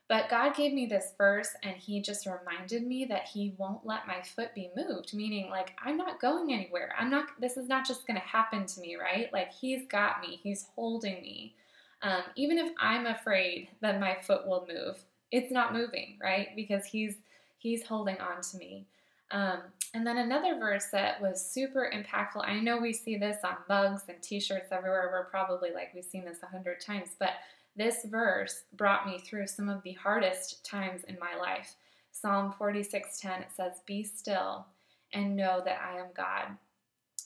But 0.07 0.29
God 0.29 0.55
gave 0.55 0.71
me 0.71 0.85
this 0.85 1.13
verse 1.17 1.49
and 1.63 1.75
He 1.75 2.01
just 2.01 2.27
reminded 2.27 2.85
me 2.85 3.05
that 3.05 3.27
He 3.27 3.55
won't 3.57 3.85
let 3.85 4.07
my 4.07 4.21
foot 4.21 4.53
be 4.53 4.69
moved, 4.75 5.13
meaning 5.13 5.49
like 5.49 5.75
I'm 5.83 5.97
not 5.97 6.21
going 6.21 6.53
anywhere. 6.53 6.93
I'm 6.97 7.09
not, 7.09 7.29
this 7.39 7.57
is 7.57 7.67
not 7.67 7.87
just 7.87 8.05
going 8.05 8.19
to 8.19 8.25
happen 8.25 8.65
to 8.67 8.79
me, 8.81 8.95
right? 8.95 9.31
Like 9.33 9.51
He's 9.51 9.87
got 9.87 10.21
me, 10.21 10.39
He's 10.43 10.67
holding 10.75 11.21
me. 11.21 11.55
Um, 12.01 12.21
even 12.35 12.59
if 12.59 12.71
I'm 12.79 13.07
afraid 13.07 13.69
that 13.81 13.99
my 13.99 14.15
foot 14.21 14.47
will 14.47 14.67
move, 14.67 14.97
it's 15.31 15.51
not 15.51 15.73
moving, 15.73 16.17
right? 16.21 16.49
Because 16.55 16.85
He's 16.85 17.15
He's 17.57 17.83
holding 17.83 18.17
on 18.17 18.41
to 18.41 18.57
me. 18.57 18.85
Um, 19.31 19.59
and 19.93 20.05
then 20.05 20.17
another 20.17 20.57
verse 20.59 20.87
that 20.91 21.21
was 21.21 21.49
super 21.49 21.91
impactful. 21.93 22.47
I 22.47 22.59
know 22.59 22.77
we 22.77 22.93
see 22.93 23.17
this 23.17 23.37
on 23.43 23.55
mugs 23.69 24.03
and 24.07 24.21
T-shirts 24.21 24.71
everywhere. 24.71 25.09
We're 25.11 25.25
probably 25.25 25.71
like 25.71 25.93
we've 25.93 26.03
seen 26.03 26.25
this 26.25 26.43
a 26.43 26.47
hundred 26.47 26.81
times, 26.81 27.09
but 27.17 27.31
this 27.75 28.05
verse 28.05 28.63
brought 28.73 29.07
me 29.07 29.19
through 29.19 29.47
some 29.47 29.69
of 29.69 29.83
the 29.83 29.93
hardest 29.93 30.65
times 30.65 31.03
in 31.05 31.17
my 31.19 31.35
life. 31.39 31.75
Psalm 32.11 32.53
46:10 32.57 33.41
it 33.41 33.51
says, 33.55 33.81
"Be 33.85 34.03
still 34.03 34.67
and 35.13 35.35
know 35.35 35.61
that 35.65 35.81
I 35.81 35.97
am 35.99 36.11
God." 36.13 36.57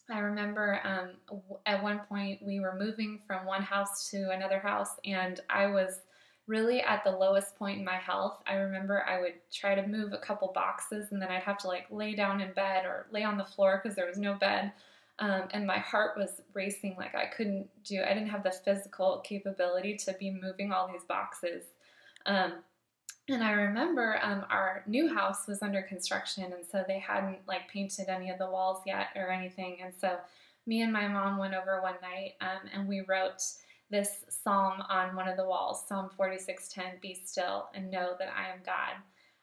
I 0.09 0.19
remember 0.19 0.81
um, 0.83 1.41
at 1.67 1.83
one 1.83 1.99
point 1.99 2.41
we 2.41 2.59
were 2.59 2.75
moving 2.75 3.19
from 3.27 3.45
one 3.45 3.61
house 3.61 4.09
to 4.09 4.31
another 4.31 4.59
house, 4.59 4.95
and 5.05 5.39
I 5.49 5.67
was 5.67 5.99
really 6.49 6.81
at 6.81 7.03
the 7.03 7.11
lowest 7.11 7.55
point 7.57 7.77
in 7.77 7.85
my 7.85 7.97
health. 7.97 8.41
I 8.47 8.55
remember 8.55 9.05
I 9.07 9.21
would 9.21 9.35
try 9.53 9.75
to 9.75 9.87
move 9.87 10.13
a 10.13 10.17
couple 10.17 10.51
boxes 10.51 11.11
and 11.11 11.21
then 11.21 11.29
I'd 11.29 11.43
have 11.43 11.59
to 11.59 11.67
like 11.67 11.85
lay 11.91 12.15
down 12.15 12.41
in 12.41 12.51
bed 12.53 12.85
or 12.85 13.05
lay 13.11 13.23
on 13.23 13.37
the 13.37 13.45
floor 13.45 13.79
because 13.81 13.95
there 13.95 14.07
was 14.07 14.17
no 14.17 14.33
bed. 14.33 14.71
Um, 15.19 15.43
and 15.51 15.67
my 15.67 15.77
heart 15.77 16.17
was 16.17 16.41
racing 16.53 16.95
like 16.97 17.13
I 17.13 17.25
couldn't 17.27 17.69
do, 17.83 18.01
I 18.01 18.15
didn't 18.15 18.29
have 18.29 18.43
the 18.43 18.51
physical 18.51 19.21
capability 19.23 19.95
to 19.97 20.13
be 20.13 20.31
moving 20.31 20.71
all 20.71 20.87
these 20.91 21.03
boxes. 21.03 21.65
Um, 22.25 22.53
and 23.27 23.43
I 23.43 23.51
remember 23.51 24.19
um, 24.23 24.45
our 24.49 24.83
new 24.87 25.13
house 25.13 25.45
was 25.45 25.61
under 25.61 25.83
construction, 25.83 26.45
and 26.45 26.65
so 26.65 26.83
they 26.87 26.97
hadn't 26.97 27.37
like 27.47 27.69
painted 27.71 28.09
any 28.09 28.31
of 28.31 28.39
the 28.39 28.49
walls 28.49 28.81
yet 28.87 29.09
or 29.15 29.29
anything. 29.29 29.77
And 29.83 29.93
so 30.01 30.17
me 30.65 30.81
and 30.81 30.91
my 30.91 31.07
mom 31.07 31.37
went 31.37 31.53
over 31.53 31.79
one 31.81 31.95
night 32.01 32.33
um, 32.41 32.67
and 32.73 32.87
we 32.87 33.01
wrote 33.01 33.43
this 33.89 34.25
psalm 34.29 34.81
on 34.89 35.15
one 35.15 35.27
of 35.27 35.37
the 35.37 35.45
walls, 35.45 35.85
Psalm 35.87 36.09
46:10, 36.09 36.99
"Be 37.01 37.13
still 37.13 37.69
and 37.73 37.89
know 37.89 38.15
that 38.19 38.29
I 38.35 38.49
am 38.49 38.61
God." 38.63 38.95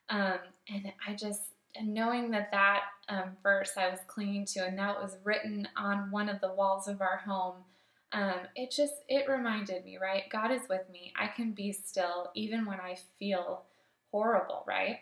Um, 0.08 0.38
and 0.68 0.92
I 1.06 1.14
just 1.14 1.52
and 1.74 1.92
knowing 1.92 2.30
that 2.30 2.50
that 2.52 2.84
um, 3.08 3.36
verse 3.42 3.72
I 3.76 3.88
was 3.88 4.00
clinging 4.06 4.46
to, 4.46 4.66
and 4.66 4.76
now 4.76 4.96
it 4.96 5.02
was 5.02 5.18
written 5.24 5.68
on 5.76 6.10
one 6.10 6.28
of 6.28 6.40
the 6.40 6.52
walls 6.52 6.88
of 6.88 7.00
our 7.00 7.18
home. 7.18 7.64
Um, 8.12 8.48
it 8.54 8.70
just 8.70 8.94
it 9.08 9.28
reminded 9.28 9.84
me, 9.84 9.98
right? 9.98 10.28
God 10.30 10.50
is 10.50 10.68
with 10.68 10.88
me. 10.90 11.12
I 11.16 11.26
can 11.26 11.52
be 11.52 11.72
still 11.72 12.30
even 12.34 12.64
when 12.64 12.80
I 12.80 12.96
feel 13.18 13.64
horrible, 14.10 14.64
right? 14.66 15.00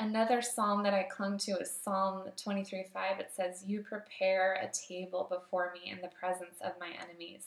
Another 0.00 0.40
psalm 0.40 0.82
that 0.84 0.94
I 0.94 1.02
clung 1.02 1.36
to 1.38 1.58
is 1.58 1.70
Psalm 1.70 2.24
23 2.42 2.84
5. 2.90 3.20
It 3.20 3.30
says, 3.36 3.64
You 3.66 3.82
prepare 3.82 4.54
a 4.54 4.70
table 4.72 5.26
before 5.30 5.74
me 5.74 5.90
in 5.90 6.00
the 6.00 6.08
presence 6.08 6.56
of 6.62 6.72
my 6.80 6.88
enemies. 6.88 7.44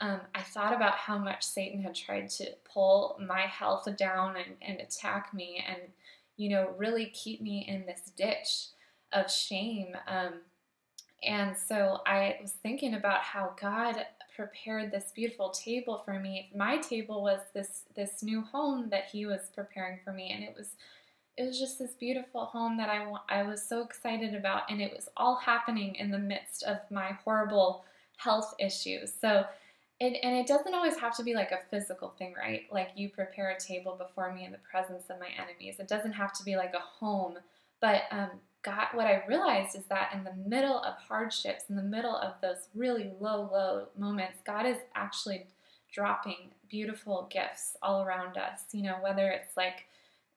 Um, 0.00 0.20
I 0.34 0.42
thought 0.42 0.74
about 0.74 0.94
how 0.94 1.18
much 1.18 1.44
Satan 1.44 1.82
had 1.82 1.94
tried 1.94 2.30
to 2.30 2.50
pull 2.72 3.18
my 3.24 3.40
health 3.40 3.88
down 3.96 4.36
and, 4.36 4.54
and 4.62 4.80
attack 4.80 5.34
me 5.34 5.64
and, 5.68 5.80
you 6.36 6.50
know, 6.50 6.72
really 6.76 7.06
keep 7.06 7.40
me 7.40 7.66
in 7.68 7.84
this 7.84 8.12
ditch 8.16 8.68
of 9.12 9.30
shame. 9.30 9.96
Um, 10.06 10.34
and 11.24 11.56
so 11.56 12.00
I 12.06 12.36
was 12.40 12.52
thinking 12.52 12.94
about 12.94 13.22
how 13.22 13.54
God 13.60 13.96
prepared 14.36 14.92
this 14.92 15.10
beautiful 15.12 15.50
table 15.50 16.00
for 16.04 16.20
me. 16.20 16.50
My 16.54 16.76
table 16.76 17.22
was 17.22 17.40
this 17.54 17.82
this 17.96 18.22
new 18.22 18.42
home 18.42 18.88
that 18.90 19.06
He 19.10 19.26
was 19.26 19.50
preparing 19.52 19.98
for 20.04 20.12
me, 20.12 20.30
and 20.30 20.44
it 20.44 20.54
was 20.56 20.76
it 21.36 21.44
was 21.44 21.58
just 21.58 21.78
this 21.78 21.94
beautiful 21.94 22.46
home 22.46 22.76
that 22.76 22.88
I, 22.88 23.12
I 23.28 23.42
was 23.42 23.62
so 23.62 23.82
excited 23.82 24.34
about, 24.34 24.62
and 24.70 24.80
it 24.80 24.92
was 24.94 25.08
all 25.16 25.36
happening 25.36 25.96
in 25.96 26.10
the 26.10 26.18
midst 26.18 26.62
of 26.64 26.78
my 26.90 27.16
horrible 27.24 27.84
health 28.16 28.54
issues. 28.58 29.12
So, 29.20 29.44
it, 30.00 30.18
and 30.22 30.36
it 30.36 30.46
doesn't 30.46 30.74
always 30.74 30.96
have 30.96 31.16
to 31.16 31.22
be 31.22 31.34
like 31.34 31.50
a 31.50 31.58
physical 31.70 32.10
thing, 32.10 32.34
right? 32.36 32.62
Like 32.70 32.90
you 32.94 33.08
prepare 33.08 33.50
a 33.50 33.58
table 33.58 33.96
before 33.98 34.32
me 34.32 34.44
in 34.44 34.52
the 34.52 34.58
presence 34.58 35.04
of 35.10 35.18
my 35.18 35.28
enemies. 35.36 35.76
It 35.78 35.88
doesn't 35.88 36.12
have 36.12 36.32
to 36.34 36.44
be 36.44 36.56
like 36.56 36.74
a 36.74 36.80
home, 36.80 37.38
but 37.80 38.02
um, 38.10 38.30
God, 38.62 38.88
what 38.92 39.06
I 39.06 39.24
realized 39.26 39.76
is 39.76 39.84
that 39.86 40.12
in 40.14 40.24
the 40.24 40.34
middle 40.48 40.78
of 40.78 40.94
hardships, 40.96 41.64
in 41.68 41.76
the 41.76 41.82
middle 41.82 42.16
of 42.16 42.34
those 42.40 42.68
really 42.74 43.10
low, 43.20 43.48
low 43.52 43.86
moments, 43.96 44.38
God 44.44 44.66
is 44.66 44.78
actually 44.94 45.46
dropping 45.92 46.50
beautiful 46.68 47.28
gifts 47.30 47.76
all 47.82 48.02
around 48.02 48.36
us. 48.36 48.60
You 48.72 48.82
know, 48.82 48.96
whether 49.00 49.30
it's 49.30 49.56
like 49.56 49.86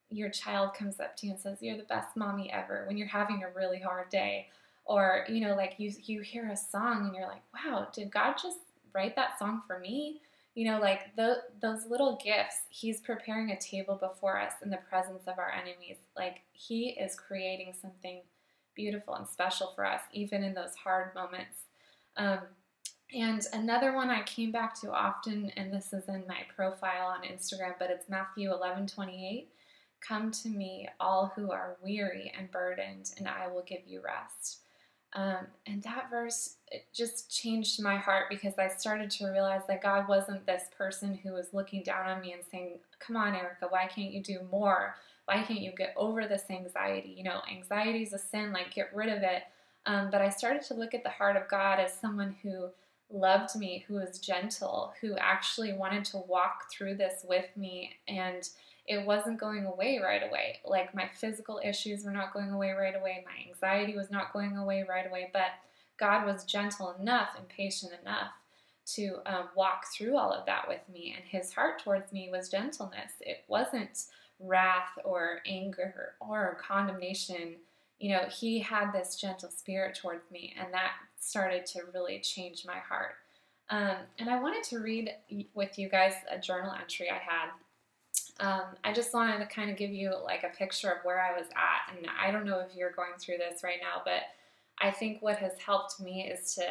your 0.10 0.30
child 0.30 0.74
comes 0.74 1.00
up 1.00 1.16
to 1.18 1.26
you 1.26 1.34
and 1.34 1.42
says 1.42 1.58
you're 1.62 1.78
the 1.78 1.84
best 1.84 2.16
mommy 2.16 2.52
ever 2.52 2.84
when 2.88 2.98
you're 2.98 3.08
having 3.08 3.44
a 3.44 3.50
really 3.58 3.80
hard 3.80 4.10
day 4.10 4.48
or 4.86 5.26
you 5.30 5.40
know 5.40 5.56
like 5.56 5.76
you 5.78 5.92
you 6.04 6.20
hear 6.20 6.50
a 6.50 6.58
song 6.58 7.06
and 7.06 7.16
you're 7.16 7.28
like 7.28 7.42
wow 7.54 7.88
did 7.94 8.12
god 8.12 8.34
just 8.34 8.58
write 8.94 9.16
that 9.16 9.40
song 9.40 9.62
for 9.66 9.80
me. 9.80 10.22
You 10.56 10.66
know 10.72 10.80
like 10.80 11.16
the, 11.16 11.44
those 11.62 11.86
little 11.86 12.20
gifts 12.22 12.58
he's 12.70 13.00
preparing 13.00 13.52
a 13.52 13.60
table 13.60 13.96
before 13.96 14.40
us 14.40 14.54
in 14.62 14.70
the 14.70 14.80
presence 14.90 15.24
of 15.28 15.40
our 15.40 15.52
enemies. 15.52 15.98
Like 16.16 16.42
he 16.52 16.90
is 16.90 17.16
creating 17.16 17.74
something 17.82 18.22
beautiful 18.76 19.16
and 19.16 19.28
special 19.28 19.72
for 19.76 19.86
us 19.86 20.02
even 20.14 20.44
in 20.44 20.54
those 20.54 20.76
hard 20.76 21.16
moments. 21.16 21.58
Um, 22.18 22.40
and 23.14 23.46
another 23.52 23.94
one 23.94 24.10
i 24.10 24.22
came 24.24 24.54
back 24.54 24.74
to 24.80 24.90
often 24.90 25.52
and 25.58 25.74
this 25.74 25.92
is 25.92 26.08
in 26.08 26.24
my 26.28 26.40
profile 26.56 27.08
on 27.08 27.24
instagram 27.24 27.74
but 27.78 27.90
it's 27.90 28.08
matthew 28.08 28.54
11 28.54 28.88
28 28.88 29.50
Come 30.02 30.32
to 30.32 30.50
me, 30.50 30.90
all 31.00 31.32
who 31.36 31.52
are 31.52 31.78
weary 31.84 32.34
and 32.36 32.50
burdened, 32.50 33.12
and 33.18 33.28
I 33.28 33.48
will 33.48 33.62
give 33.62 33.82
you 33.86 34.02
rest. 34.02 34.61
Um, 35.14 35.48
and 35.66 35.84
that 35.84 36.10
verse 36.10 36.56
just 36.94 37.30
changed 37.30 37.82
my 37.82 37.98
heart 37.98 38.28
because 38.30 38.54
I 38.58 38.70
started 38.70 39.10
to 39.12 39.28
realize 39.28 39.64
that 39.68 39.84
God 39.84 40.08
wasn't 40.08 40.46
this 40.46 40.64
person 40.78 41.14
who 41.16 41.34
was 41.34 41.54
looking 41.54 41.84
down 41.84 42.10
on 42.10 42.22
me 42.22 42.32
and 42.32 42.44
saying, 42.50 42.80
Come 43.00 43.18
on, 43.18 43.36
Erica, 43.36 43.68
why 43.70 43.88
can't 43.88 44.12
you 44.12 44.22
do 44.22 44.40
more? 44.52 44.96
Why 45.26 45.44
can't 45.44 45.60
you 45.60 45.72
get 45.78 45.94
over 45.98 46.28
this 46.28 46.44
anxiety? 46.50 47.14
You 47.18 47.24
know, 47.24 47.42
anxiety 47.52 48.04
is 48.04 48.14
a 48.14 48.18
sin, 48.18 48.54
like 48.54 48.74
get 48.74 48.96
rid 48.96 49.10
of 49.10 49.22
it. 49.24 49.44
Um, 49.86 50.10
but 50.12 50.22
I 50.22 50.30
started 50.30 50.62
to 50.64 50.76
look 50.76 50.94
at 50.94 51.04
the 51.04 51.10
heart 51.10 51.36
of 51.36 51.48
God 51.50 51.80
as 51.80 51.94
someone 51.94 52.36
who 52.42 52.70
loved 53.12 53.56
me, 53.56 53.84
who 53.88 53.96
was 53.96 54.20
gentle, 54.20 54.94
who 55.02 55.18
actually 55.18 55.74
wanted 55.74 56.06
to 56.06 56.18
walk 56.18 56.72
through 56.72 56.96
this 56.96 57.26
with 57.28 57.46
me 57.58 57.98
and 58.08 58.48
it 58.88 59.06
wasn't 59.06 59.40
going 59.40 59.66
away 59.66 60.00
right 60.04 60.24
away. 60.28 60.60
Like 60.66 60.96
my 60.96 61.10
physical 61.14 61.62
issues 61.64 62.04
were 62.04 62.12
not 62.12 62.34
going 62.34 62.52
away 62.52 62.72
right 62.72 62.96
away, 62.96 63.24
my 63.26 63.48
anxiety 63.48 63.96
was 63.96 64.12
not 64.12 64.34
going 64.34 64.58
away 64.58 64.84
right 64.88 65.08
away, 65.08 65.30
but 65.32 65.52
God 65.98 66.26
was 66.26 66.44
gentle 66.44 66.96
enough 67.00 67.30
and 67.38 67.48
patient 67.48 67.94
enough 68.02 68.32
to 68.96 69.20
um, 69.26 69.50
walk 69.56 69.86
through 69.94 70.18
all 70.18 70.32
of 70.32 70.46
that 70.48 70.68
with 70.68 70.82
me. 70.92 71.16
And 71.16 71.26
his 71.26 71.54
heart 71.54 71.82
towards 71.84 72.12
me 72.12 72.30
was 72.32 72.50
gentleness. 72.50 73.12
It 73.22 73.44
wasn't 73.48 74.06
wrath 74.40 74.98
or 75.06 75.40
anger 75.46 76.14
or 76.20 76.58
condemnation. 76.62 77.56
You 78.00 78.16
know, 78.16 78.24
he 78.30 78.60
had 78.60 78.92
this 78.92 79.16
gentle 79.16 79.52
spirit 79.52 79.96
towards 79.96 80.30
me, 80.32 80.56
and 80.60 80.74
that 80.74 80.94
started 81.20 81.68
to 81.68 81.82
really 81.94 82.20
change 82.20 82.66
my 82.66 82.80
heart. 82.80 83.14
Um, 83.70 83.98
and 84.18 84.30
I 84.30 84.42
wanted 84.42 84.64
to 84.66 84.80
read 84.80 85.12
with 85.54 85.78
you 85.78 85.88
guys 85.88 86.14
a 86.30 86.40
journal 86.40 86.74
entry 86.74 87.10
I 87.10 87.20
had 87.20 87.52
um, 88.42 88.64
I 88.84 88.92
just 88.92 89.14
wanted 89.14 89.38
to 89.38 89.46
kind 89.46 89.70
of 89.70 89.78
give 89.78 89.92
you 89.92 90.14
like 90.24 90.44
a 90.44 90.58
picture 90.58 90.90
of 90.90 91.04
where 91.04 91.22
I 91.22 91.38
was 91.38 91.48
at. 91.50 91.96
And 91.96 92.08
I 92.20 92.32
don't 92.32 92.46
know 92.46 92.60
if 92.60 92.76
you're 92.76 92.92
going 92.92 93.14
through 93.20 93.38
this 93.38 93.64
right 93.64 93.80
now, 93.82 94.02
but 94.04 94.24
I 94.80 94.90
think 94.92 95.22
what 95.22 95.38
has 95.38 95.54
helped 95.64 96.00
me 96.00 96.28
is 96.28 96.56
to 96.56 96.66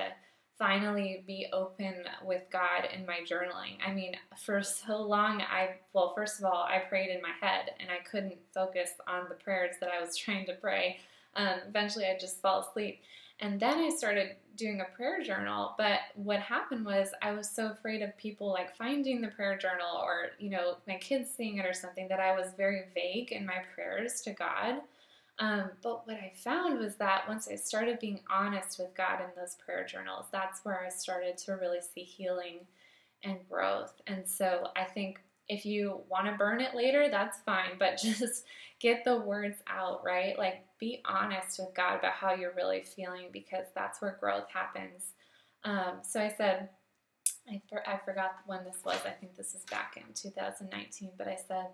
finally 0.58 1.22
be 1.26 1.46
open 1.52 1.94
with 2.24 2.42
God 2.52 2.88
in 2.94 3.06
my 3.06 3.20
journaling. 3.20 3.78
I 3.86 3.92
mean, 3.92 4.16
for 4.36 4.62
so 4.62 5.00
long, 5.00 5.40
I, 5.40 5.76
well, 5.94 6.12
first 6.14 6.38
of 6.38 6.44
all, 6.44 6.64
I 6.68 6.80
prayed 6.80 7.08
in 7.08 7.22
my 7.22 7.32
head 7.40 7.70
and 7.78 7.88
I 7.88 8.02
couldn't 8.08 8.36
focus 8.52 8.90
on 9.06 9.28
the 9.28 9.36
prayers 9.36 9.76
that 9.80 9.90
I 9.90 10.04
was 10.04 10.16
trying 10.18 10.46
to 10.46 10.54
pray. 10.54 10.98
Um, 11.36 11.60
eventually, 11.68 12.06
I 12.06 12.18
just 12.18 12.42
fell 12.42 12.66
asleep. 12.68 13.00
And 13.40 13.58
then 13.58 13.78
I 13.78 13.88
started 13.90 14.36
doing 14.56 14.80
a 14.82 14.96
prayer 14.96 15.22
journal. 15.22 15.74
But 15.78 16.00
what 16.14 16.40
happened 16.40 16.84
was 16.84 17.08
I 17.22 17.32
was 17.32 17.48
so 17.48 17.70
afraid 17.70 18.02
of 18.02 18.16
people 18.18 18.50
like 18.50 18.76
finding 18.76 19.20
the 19.20 19.28
prayer 19.28 19.56
journal 19.56 19.96
or, 20.02 20.32
you 20.38 20.50
know, 20.50 20.76
my 20.86 20.96
kids 20.96 21.30
seeing 21.34 21.58
it 21.58 21.66
or 21.66 21.72
something 21.72 22.08
that 22.08 22.20
I 22.20 22.36
was 22.36 22.52
very 22.56 22.82
vague 22.94 23.32
in 23.32 23.46
my 23.46 23.62
prayers 23.74 24.20
to 24.22 24.32
God. 24.32 24.82
Um, 25.38 25.70
but 25.82 26.06
what 26.06 26.16
I 26.16 26.32
found 26.36 26.78
was 26.78 26.96
that 26.96 27.26
once 27.26 27.48
I 27.50 27.56
started 27.56 27.98
being 27.98 28.20
honest 28.30 28.78
with 28.78 28.94
God 28.94 29.20
in 29.20 29.28
those 29.34 29.56
prayer 29.64 29.86
journals, 29.86 30.26
that's 30.30 30.62
where 30.64 30.84
I 30.84 30.90
started 30.90 31.38
to 31.38 31.52
really 31.52 31.80
see 31.80 32.02
healing 32.02 32.60
and 33.24 33.38
growth. 33.48 33.94
And 34.06 34.28
so 34.28 34.68
I 34.76 34.84
think 34.84 35.20
if 35.50 35.66
you 35.66 36.00
want 36.08 36.26
to 36.26 36.32
burn 36.32 36.60
it 36.60 36.76
later, 36.76 37.08
that's 37.10 37.40
fine, 37.40 37.72
but 37.78 37.98
just 38.02 38.44
get 38.78 39.04
the 39.04 39.18
words 39.18 39.58
out, 39.66 40.02
right? 40.04 40.38
Like 40.38 40.64
be 40.78 41.02
honest 41.04 41.58
with 41.58 41.74
God 41.74 41.98
about 41.98 42.12
how 42.12 42.32
you're 42.32 42.54
really 42.56 42.82
feeling 42.82 43.26
because 43.32 43.66
that's 43.74 44.00
where 44.00 44.16
growth 44.20 44.46
happens. 44.52 45.12
Um, 45.64 45.98
so 46.02 46.20
I 46.20 46.32
said, 46.38 46.70
I, 47.48 47.60
for, 47.68 47.86
I 47.86 47.98
forgot 47.98 48.36
when 48.46 48.64
this 48.64 48.78
was. 48.84 49.00
I 49.04 49.10
think 49.10 49.36
this 49.36 49.54
is 49.54 49.64
back 49.70 49.96
in 49.96 50.14
2019, 50.14 51.10
but 51.18 51.26
I 51.26 51.36
said, 51.36 51.66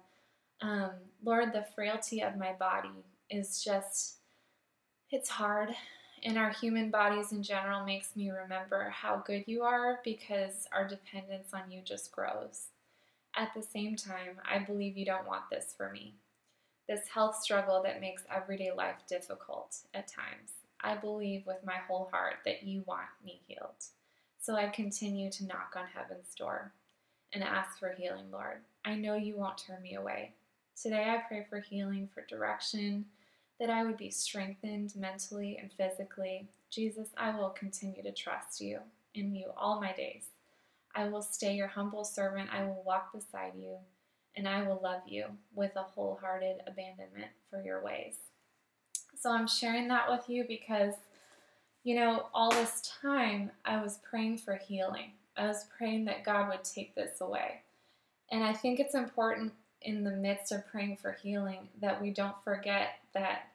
um, 0.62 0.90
Lord, 1.22 1.52
the 1.52 1.66
frailty 1.74 2.22
of 2.22 2.36
my 2.36 2.54
body 2.54 3.04
is 3.30 3.62
just, 3.62 4.16
it's 5.10 5.28
hard. 5.28 5.68
And 6.24 6.38
our 6.38 6.50
human 6.50 6.90
bodies 6.90 7.32
in 7.32 7.42
general 7.42 7.84
makes 7.84 8.16
me 8.16 8.30
remember 8.30 8.88
how 8.88 9.22
good 9.26 9.44
you 9.46 9.62
are 9.64 10.00
because 10.02 10.66
our 10.72 10.88
dependence 10.88 11.50
on 11.52 11.70
you 11.70 11.82
just 11.84 12.10
grows. 12.10 12.68
At 13.36 13.52
the 13.54 13.62
same 13.62 13.96
time, 13.96 14.40
I 14.50 14.58
believe 14.60 14.96
you 14.96 15.04
don't 15.04 15.26
want 15.26 15.50
this 15.50 15.74
for 15.76 15.92
me. 15.92 16.14
This 16.88 17.06
health 17.12 17.36
struggle 17.42 17.82
that 17.82 18.00
makes 18.00 18.22
everyday 18.34 18.70
life 18.72 18.96
difficult 19.06 19.76
at 19.92 20.08
times. 20.08 20.52
I 20.80 20.94
believe 20.94 21.46
with 21.46 21.64
my 21.64 21.76
whole 21.86 22.08
heart 22.10 22.36
that 22.46 22.62
you 22.62 22.82
want 22.86 23.08
me 23.22 23.40
healed. 23.46 23.84
So 24.40 24.54
I 24.54 24.68
continue 24.68 25.30
to 25.32 25.46
knock 25.46 25.74
on 25.76 25.84
heaven's 25.92 26.34
door 26.34 26.72
and 27.34 27.44
ask 27.44 27.78
for 27.78 27.92
healing, 27.92 28.30
Lord. 28.32 28.58
I 28.84 28.94
know 28.94 29.16
you 29.16 29.36
won't 29.36 29.58
turn 29.58 29.82
me 29.82 29.96
away. 29.96 30.32
Today 30.80 31.10
I 31.10 31.22
pray 31.28 31.44
for 31.50 31.60
healing, 31.60 32.08
for 32.14 32.24
direction, 32.24 33.04
that 33.60 33.68
I 33.68 33.84
would 33.84 33.96
be 33.98 34.10
strengthened 34.10 34.94
mentally 34.96 35.58
and 35.60 35.70
physically. 35.72 36.48
Jesus, 36.70 37.08
I 37.16 37.36
will 37.36 37.50
continue 37.50 38.02
to 38.02 38.12
trust 38.12 38.60
you 38.60 38.78
in 39.14 39.34
you 39.34 39.50
all 39.56 39.80
my 39.80 39.92
days. 39.92 40.26
I 40.96 41.08
will 41.08 41.22
stay 41.22 41.54
your 41.54 41.68
humble 41.68 42.04
servant. 42.04 42.48
I 42.52 42.64
will 42.64 42.82
walk 42.84 43.12
beside 43.12 43.52
you, 43.54 43.76
and 44.34 44.48
I 44.48 44.62
will 44.62 44.80
love 44.82 45.02
you 45.06 45.26
with 45.54 45.76
a 45.76 45.82
wholehearted 45.82 46.62
abandonment 46.66 47.30
for 47.50 47.62
your 47.62 47.82
ways. 47.84 48.16
So 49.14 49.30
I'm 49.30 49.46
sharing 49.46 49.88
that 49.88 50.10
with 50.10 50.28
you 50.28 50.44
because, 50.48 50.94
you 51.84 51.96
know, 51.96 52.26
all 52.32 52.50
this 52.50 52.80
time 53.02 53.50
I 53.64 53.82
was 53.82 53.98
praying 54.08 54.38
for 54.38 54.56
healing. 54.56 55.12
I 55.36 55.46
was 55.46 55.66
praying 55.76 56.06
that 56.06 56.24
God 56.24 56.48
would 56.48 56.64
take 56.64 56.94
this 56.94 57.20
away. 57.20 57.62
And 58.30 58.42
I 58.42 58.54
think 58.54 58.80
it's 58.80 58.94
important 58.94 59.52
in 59.82 60.02
the 60.02 60.10
midst 60.10 60.50
of 60.50 60.66
praying 60.66 60.96
for 60.96 61.12
healing 61.12 61.68
that 61.80 62.00
we 62.00 62.10
don't 62.10 62.42
forget 62.42 63.00
that, 63.14 63.48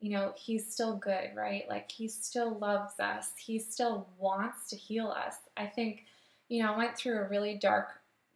you 0.00 0.10
know, 0.10 0.32
He's 0.36 0.70
still 0.70 0.96
good, 0.96 1.30
right? 1.34 1.64
Like 1.68 1.90
He 1.90 2.08
still 2.08 2.58
loves 2.58 3.00
us, 3.00 3.32
He 3.36 3.58
still 3.58 4.06
wants 4.18 4.68
to 4.68 4.76
heal 4.76 5.08
us. 5.08 5.36
I 5.56 5.66
think 5.66 6.04
you 6.52 6.62
know, 6.62 6.74
I 6.74 6.76
went 6.76 6.98
through 6.98 7.18
a 7.18 7.28
really 7.28 7.54
dark, 7.54 7.88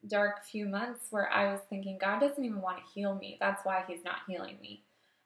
dark 0.06 0.42
few 0.42 0.64
months 0.64 1.08
where 1.10 1.30
I 1.30 1.52
was 1.52 1.60
thinking, 1.68 1.98
God 2.00 2.18
doesn't 2.18 2.42
even 2.42 2.62
want 2.62 2.78
to 2.78 2.92
heal 2.94 3.14
me. 3.14 3.36
That's 3.38 3.62
why 3.62 3.84
He's 3.86 4.04
not 4.04 4.20
healing 4.26 4.56
me. 4.62 4.80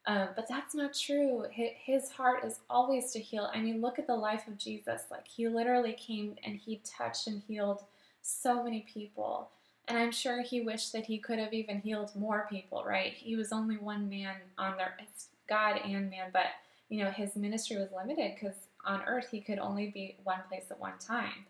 Um, 0.07 0.29
but 0.35 0.45
that's 0.49 0.75
not 0.75 0.93
true. 0.93 1.45
His 1.53 2.09
heart 2.09 2.43
is 2.43 2.59
always 2.69 3.11
to 3.11 3.19
heal. 3.19 3.49
I 3.53 3.61
mean, 3.61 3.79
look 3.79 3.97
at 3.97 4.07
the 4.07 4.15
life 4.15 4.45
of 4.45 4.57
Jesus. 4.57 5.03
Like, 5.09 5.25
he 5.25 5.47
literally 5.47 5.93
came 5.93 6.35
and 6.43 6.57
he 6.57 6.81
touched 6.83 7.27
and 7.27 7.41
healed 7.47 7.85
so 8.21 8.61
many 8.61 8.85
people. 8.93 9.51
And 9.87 9.97
I'm 9.97 10.11
sure 10.11 10.41
he 10.41 10.59
wished 10.59 10.91
that 10.91 11.05
he 11.05 11.17
could 11.17 11.39
have 11.39 11.53
even 11.53 11.79
healed 11.79 12.11
more 12.13 12.45
people, 12.49 12.83
right? 12.85 13.13
He 13.13 13.37
was 13.37 13.53
only 13.53 13.77
one 13.77 14.09
man 14.09 14.35
on 14.57 14.75
there. 14.75 14.97
It's 14.99 15.27
God 15.47 15.79
and 15.85 16.09
man, 16.09 16.31
but, 16.33 16.47
you 16.89 17.01
know, 17.01 17.11
his 17.11 17.37
ministry 17.37 17.77
was 17.77 17.89
limited 17.95 18.33
because 18.33 18.57
on 18.85 19.01
earth 19.03 19.27
he 19.31 19.39
could 19.39 19.59
only 19.59 19.91
be 19.91 20.17
one 20.25 20.41
place 20.49 20.65
at 20.71 20.79
one 20.79 20.97
time. 20.99 21.45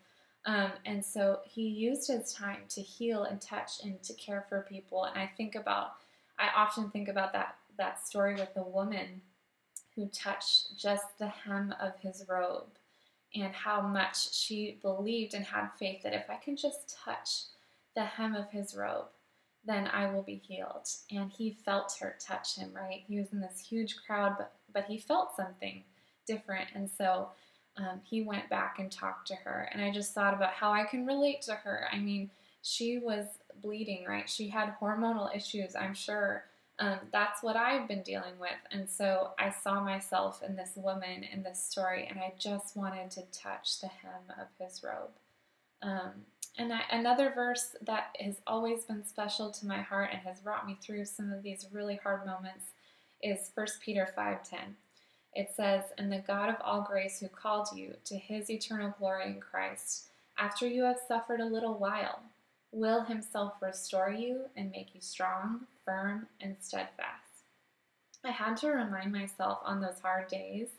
Um, 0.45 0.71
and 0.85 1.05
so 1.05 1.39
he 1.43 1.67
used 1.67 2.07
his 2.07 2.33
time 2.33 2.61
to 2.69 2.81
heal 2.81 3.23
and 3.23 3.39
touch 3.39 3.83
and 3.83 4.01
to 4.03 4.13
care 4.13 4.45
for 4.49 4.65
people. 4.67 5.05
And 5.05 5.17
I 5.17 5.29
think 5.37 5.55
about, 5.55 5.93
I 6.39 6.49
often 6.55 6.89
think 6.89 7.07
about 7.07 7.33
that 7.33 7.55
that 7.77 8.05
story 8.05 8.35
with 8.35 8.53
the 8.53 8.63
woman 8.63 9.21
who 9.95 10.05
touched 10.07 10.77
just 10.77 11.17
the 11.17 11.27
hem 11.27 11.73
of 11.81 11.93
his 11.99 12.25
robe 12.29 12.69
and 13.33 13.53
how 13.53 13.81
much 13.81 14.33
she 14.33 14.77
believed 14.81 15.33
and 15.33 15.45
had 15.45 15.69
faith 15.79 16.03
that 16.03 16.13
if 16.13 16.29
I 16.29 16.35
can 16.35 16.55
just 16.55 16.95
touch 17.03 17.43
the 17.95 18.03
hem 18.03 18.35
of 18.35 18.51
his 18.51 18.75
robe, 18.75 19.07
then 19.65 19.87
I 19.87 20.11
will 20.11 20.21
be 20.21 20.41
healed. 20.47 20.87
And 21.11 21.31
he 21.31 21.57
felt 21.65 21.97
her 21.99 22.15
touch 22.19 22.55
him, 22.55 22.71
right? 22.73 23.03
He 23.07 23.17
was 23.17 23.31
in 23.31 23.41
this 23.41 23.59
huge 23.59 23.95
crowd, 24.05 24.35
but, 24.37 24.53
but 24.73 24.85
he 24.85 24.97
felt 24.97 25.35
something 25.35 25.83
different. 26.27 26.69
And 26.75 26.89
so 26.89 27.29
um, 27.77 28.01
he 28.03 28.21
went 28.21 28.49
back 28.49 28.79
and 28.79 28.91
talked 28.91 29.27
to 29.27 29.35
her. 29.35 29.69
And 29.71 29.81
I 29.81 29.91
just 29.91 30.13
thought 30.13 30.33
about 30.33 30.53
how 30.53 30.71
I 30.71 30.83
can 30.83 31.05
relate 31.05 31.41
to 31.43 31.53
her. 31.53 31.87
I 31.91 31.99
mean, 31.99 32.29
she 32.61 32.99
was 32.99 33.25
bleeding, 33.61 34.05
right? 34.07 34.29
She 34.29 34.49
had 34.49 34.75
hormonal 34.79 35.35
issues, 35.35 35.75
I'm 35.75 35.93
sure. 35.93 36.45
Um, 36.79 36.99
that's 37.11 37.43
what 37.43 37.55
I've 37.55 37.87
been 37.87 38.01
dealing 38.01 38.39
with. 38.39 38.49
And 38.71 38.89
so 38.89 39.31
I 39.39 39.51
saw 39.51 39.83
myself 39.83 40.41
in 40.41 40.55
this 40.55 40.71
woman 40.75 41.23
in 41.23 41.43
this 41.43 41.63
story, 41.63 42.07
and 42.09 42.19
I 42.19 42.33
just 42.39 42.75
wanted 42.75 43.11
to 43.11 43.21
touch 43.31 43.79
the 43.79 43.87
hem 43.87 44.23
of 44.39 44.47
his 44.59 44.83
robe. 44.83 45.11
Um, 45.83 46.25
and 46.57 46.73
I, 46.73 46.81
another 46.91 47.31
verse 47.33 47.75
that 47.85 48.15
has 48.19 48.41
always 48.45 48.83
been 48.83 49.05
special 49.05 49.51
to 49.51 49.65
my 49.65 49.81
heart 49.81 50.09
and 50.11 50.21
has 50.21 50.39
brought 50.39 50.67
me 50.67 50.77
through 50.81 51.05
some 51.05 51.31
of 51.31 51.43
these 51.43 51.67
really 51.71 51.99
hard 52.03 52.25
moments 52.25 52.65
is 53.21 53.51
1 53.53 53.67
Peter 53.83 54.07
5:10. 54.15 54.75
It 55.33 55.55
says, 55.55 55.91
"And 55.97 56.11
the 56.11 56.19
God 56.19 56.49
of 56.49 56.61
all 56.61 56.81
grace 56.81 57.19
who 57.19 57.29
called 57.29 57.69
you 57.75 57.95
to 58.05 58.17
his 58.17 58.49
eternal 58.49 58.91
glory 58.91 59.25
in 59.27 59.39
Christ, 59.39 60.09
after 60.37 60.67
you 60.67 60.83
have 60.83 60.99
suffered 60.99 61.39
a 61.39 61.45
little 61.45 61.75
while, 61.75 62.23
will 62.71 63.03
himself 63.03 63.61
restore 63.61 64.09
you 64.09 64.49
and 64.55 64.71
make 64.71 64.93
you 64.95 65.01
strong, 65.01 65.67
firm, 65.83 66.27
and 66.39 66.57
steadfast." 66.57 67.45
I 68.23 68.31
had 68.31 68.57
to 68.57 68.69
remind 68.71 69.11
myself 69.11 69.59
on 69.63 69.81
those 69.81 69.99
hard 69.99 70.27
days 70.27 70.69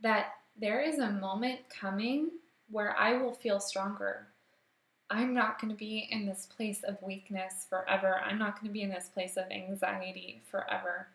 that 0.00 0.40
there 0.56 0.80
is 0.80 0.98
a 0.98 1.10
moment 1.10 1.68
coming 1.68 2.30
where 2.70 2.96
I 2.96 3.14
will 3.14 3.32
feel 3.32 3.60
stronger, 3.60 4.28
I'm 5.10 5.32
not 5.32 5.60
going 5.60 5.70
to 5.70 5.76
be 5.76 6.06
in 6.10 6.26
this 6.26 6.46
place 6.46 6.82
of 6.82 7.02
weakness 7.02 7.66
forever. 7.68 8.20
I'm 8.20 8.38
not 8.38 8.56
going 8.56 8.66
to 8.66 8.72
be 8.72 8.82
in 8.82 8.90
this 8.90 9.08
place 9.08 9.36
of 9.36 9.50
anxiety 9.50 10.42
forever. 10.50 11.08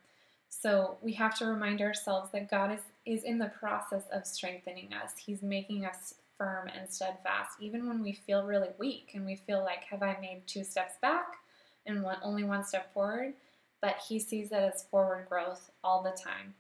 So 0.62 0.98
we 1.02 1.14
have 1.14 1.38
to 1.40 1.46
remind 1.46 1.82
ourselves 1.82 2.32
that 2.32 2.50
God 2.50 2.72
is, 2.72 2.82
is 3.06 3.24
in 3.24 3.38
the 3.40 3.52
process 3.60 4.04
of 4.14 4.26
strengthening 4.26 4.94
us. 4.94 5.14
He's 5.18 5.42
making 5.42 5.86
us 5.86 6.14
firm 6.38 6.68
and 6.68 6.90
steadfast, 6.90 7.58
even 7.60 7.88
when 7.88 8.02
we 8.02 8.14
feel 8.14 8.46
really 8.46 8.70
weak 8.78 9.12
and 9.14 9.26
we 9.26 9.36
feel 9.36 9.64
like, 9.64 9.84
have 9.86 10.04
I 10.04 10.18
made 10.22 10.44
two 10.46 10.64
steps 10.64 10.94
back 11.02 11.38
and 11.86 12.04
one, 12.04 12.18
only 12.24 12.44
one 12.44 12.64
step 12.64 12.94
forward? 12.94 13.34
But 13.82 13.98
He 14.08 14.20
sees 14.20 14.50
that 14.52 14.64
as 14.64 14.84
forward 14.84 15.28
growth 15.28 15.72
all 15.84 16.02
the 16.04 16.12
time. 16.12 16.54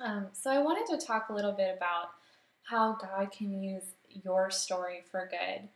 Um, 0.00 0.26
so 0.32 0.50
I 0.50 0.58
wanted 0.58 0.98
to 0.98 1.06
talk 1.06 1.28
a 1.28 1.34
little 1.34 1.52
bit 1.52 1.76
about 1.76 2.10
how 2.62 2.96
God 3.00 3.30
can 3.30 3.62
use 3.62 3.84
your 4.24 4.50
story 4.50 5.02
for 5.10 5.30
good. 5.30 5.68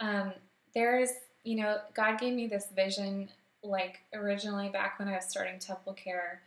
Um, 0.00 0.32
there's, 0.74 1.10
you 1.44 1.56
know, 1.56 1.78
God 1.94 2.18
gave 2.18 2.34
me 2.34 2.46
this 2.46 2.66
vision 2.74 3.28
like 3.62 4.00
originally 4.12 4.68
back 4.68 4.98
when 4.98 5.08
I 5.08 5.14
was 5.14 5.24
starting 5.24 5.58
Temple 5.58 5.94
Care. 5.94 6.42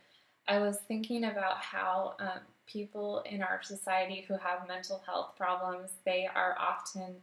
I 0.48 0.58
was 0.58 0.78
thinking 0.88 1.24
about 1.24 1.58
how 1.58 2.14
um, 2.18 2.40
people 2.66 3.22
in 3.26 3.42
our 3.42 3.62
society 3.62 4.24
who 4.26 4.34
have 4.34 4.66
mental 4.68 5.02
health 5.06 5.34
problems, 5.36 5.90
they 6.04 6.28
are 6.34 6.56
often, 6.58 7.16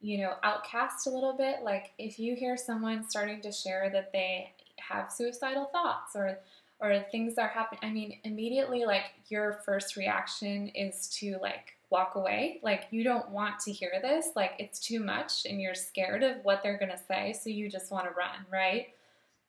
you 0.00 0.18
know, 0.18 0.34
outcast 0.42 1.06
a 1.06 1.10
little 1.10 1.36
bit. 1.36 1.62
Like 1.62 1.92
if 1.98 2.18
you 2.18 2.36
hear 2.36 2.56
someone 2.56 3.08
starting 3.08 3.40
to 3.42 3.52
share 3.52 3.90
that 3.92 4.12
they 4.12 4.52
have 4.78 5.10
suicidal 5.10 5.66
thoughts 5.66 6.14
or 6.14 6.38
or 6.80 7.04
things 7.10 7.38
are 7.38 7.48
happening, 7.48 7.80
I 7.82 7.90
mean, 7.92 8.18
immediately 8.22 8.84
like 8.84 9.06
your 9.28 9.60
first 9.64 9.96
reaction 9.96 10.68
is 10.68 11.08
to 11.18 11.36
like 11.42 11.74
walk 11.90 12.14
away. 12.14 12.60
Like, 12.62 12.86
you 12.90 13.02
don't 13.04 13.30
want 13.30 13.58
to 13.60 13.72
hear 13.72 13.92
this. 14.02 14.28
Like, 14.36 14.52
it's 14.58 14.78
too 14.78 15.00
much 15.00 15.46
and 15.46 15.60
you're 15.60 15.74
scared 15.74 16.22
of 16.22 16.36
what 16.42 16.62
they're 16.62 16.78
going 16.78 16.90
to 16.90 16.98
say. 16.98 17.32
So 17.32 17.50
you 17.50 17.70
just 17.70 17.90
want 17.90 18.06
to 18.06 18.14
run, 18.14 18.46
right? 18.52 18.88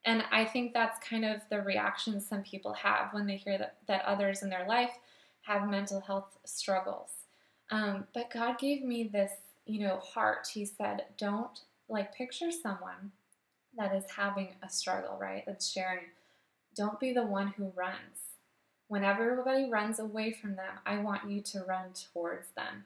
And 0.05 0.23
I 0.31 0.45
think 0.45 0.73
that's 0.73 1.05
kind 1.07 1.25
of 1.25 1.41
the 1.49 1.61
reaction 1.61 2.21
some 2.21 2.41
people 2.43 2.73
have 2.73 3.13
when 3.13 3.27
they 3.27 3.37
hear 3.37 3.57
that, 3.57 3.77
that 3.87 4.05
others 4.05 4.43
in 4.43 4.49
their 4.49 4.67
life 4.67 4.91
have 5.41 5.69
mental 5.69 5.99
health 5.99 6.37
struggles. 6.45 7.11
Um, 7.71 8.05
but 8.13 8.31
God 8.31 8.57
gave 8.57 8.83
me 8.83 9.03
this, 9.03 9.31
you 9.65 9.79
know, 9.79 9.97
heart. 9.97 10.47
He 10.53 10.65
said, 10.65 11.05
don't 11.17 11.59
like 11.89 12.15
picture 12.15 12.51
someone 12.51 13.11
that 13.77 13.93
is 13.93 14.05
having 14.15 14.49
a 14.63 14.69
struggle, 14.69 15.17
right? 15.19 15.43
That's 15.45 15.69
sharing. 15.69 16.05
Don't 16.75 16.99
be 16.99 17.13
the 17.13 17.25
one 17.25 17.53
who 17.57 17.71
runs 17.75 18.29
when 18.89 19.03
everybody 19.03 19.69
runs 19.69 19.99
away 19.99 20.31
from 20.33 20.55
them, 20.55 20.73
I 20.85 20.97
want 20.97 21.29
you 21.29 21.41
to 21.41 21.63
run 21.63 21.91
towards 22.11 22.47
them. 22.55 22.85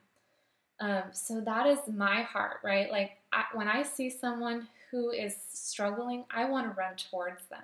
Um, 0.80 1.04
so 1.14 1.40
that 1.42 1.66
is 1.66 1.80
my 1.88 2.22
heart, 2.22 2.58
right? 2.62 2.92
Like 2.92 3.12
I, 3.32 3.46
when 3.54 3.70
I 3.70 3.84
see 3.84 4.10
someone 4.10 4.68
who 4.94 5.10
is 5.10 5.36
struggling, 5.52 6.24
I 6.30 6.46
want 6.46 6.68
to 6.68 6.80
run 6.80 6.96
towards 6.96 7.42
them. 7.48 7.64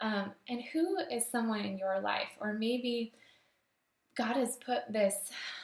Um, 0.00 0.32
and 0.48 0.60
who 0.72 0.98
is 1.08 1.24
someone 1.30 1.60
in 1.60 1.78
your 1.78 2.00
life, 2.00 2.30
or 2.40 2.54
maybe 2.54 3.12
God 4.16 4.34
has 4.34 4.56
put 4.56 4.92
this 4.92 5.14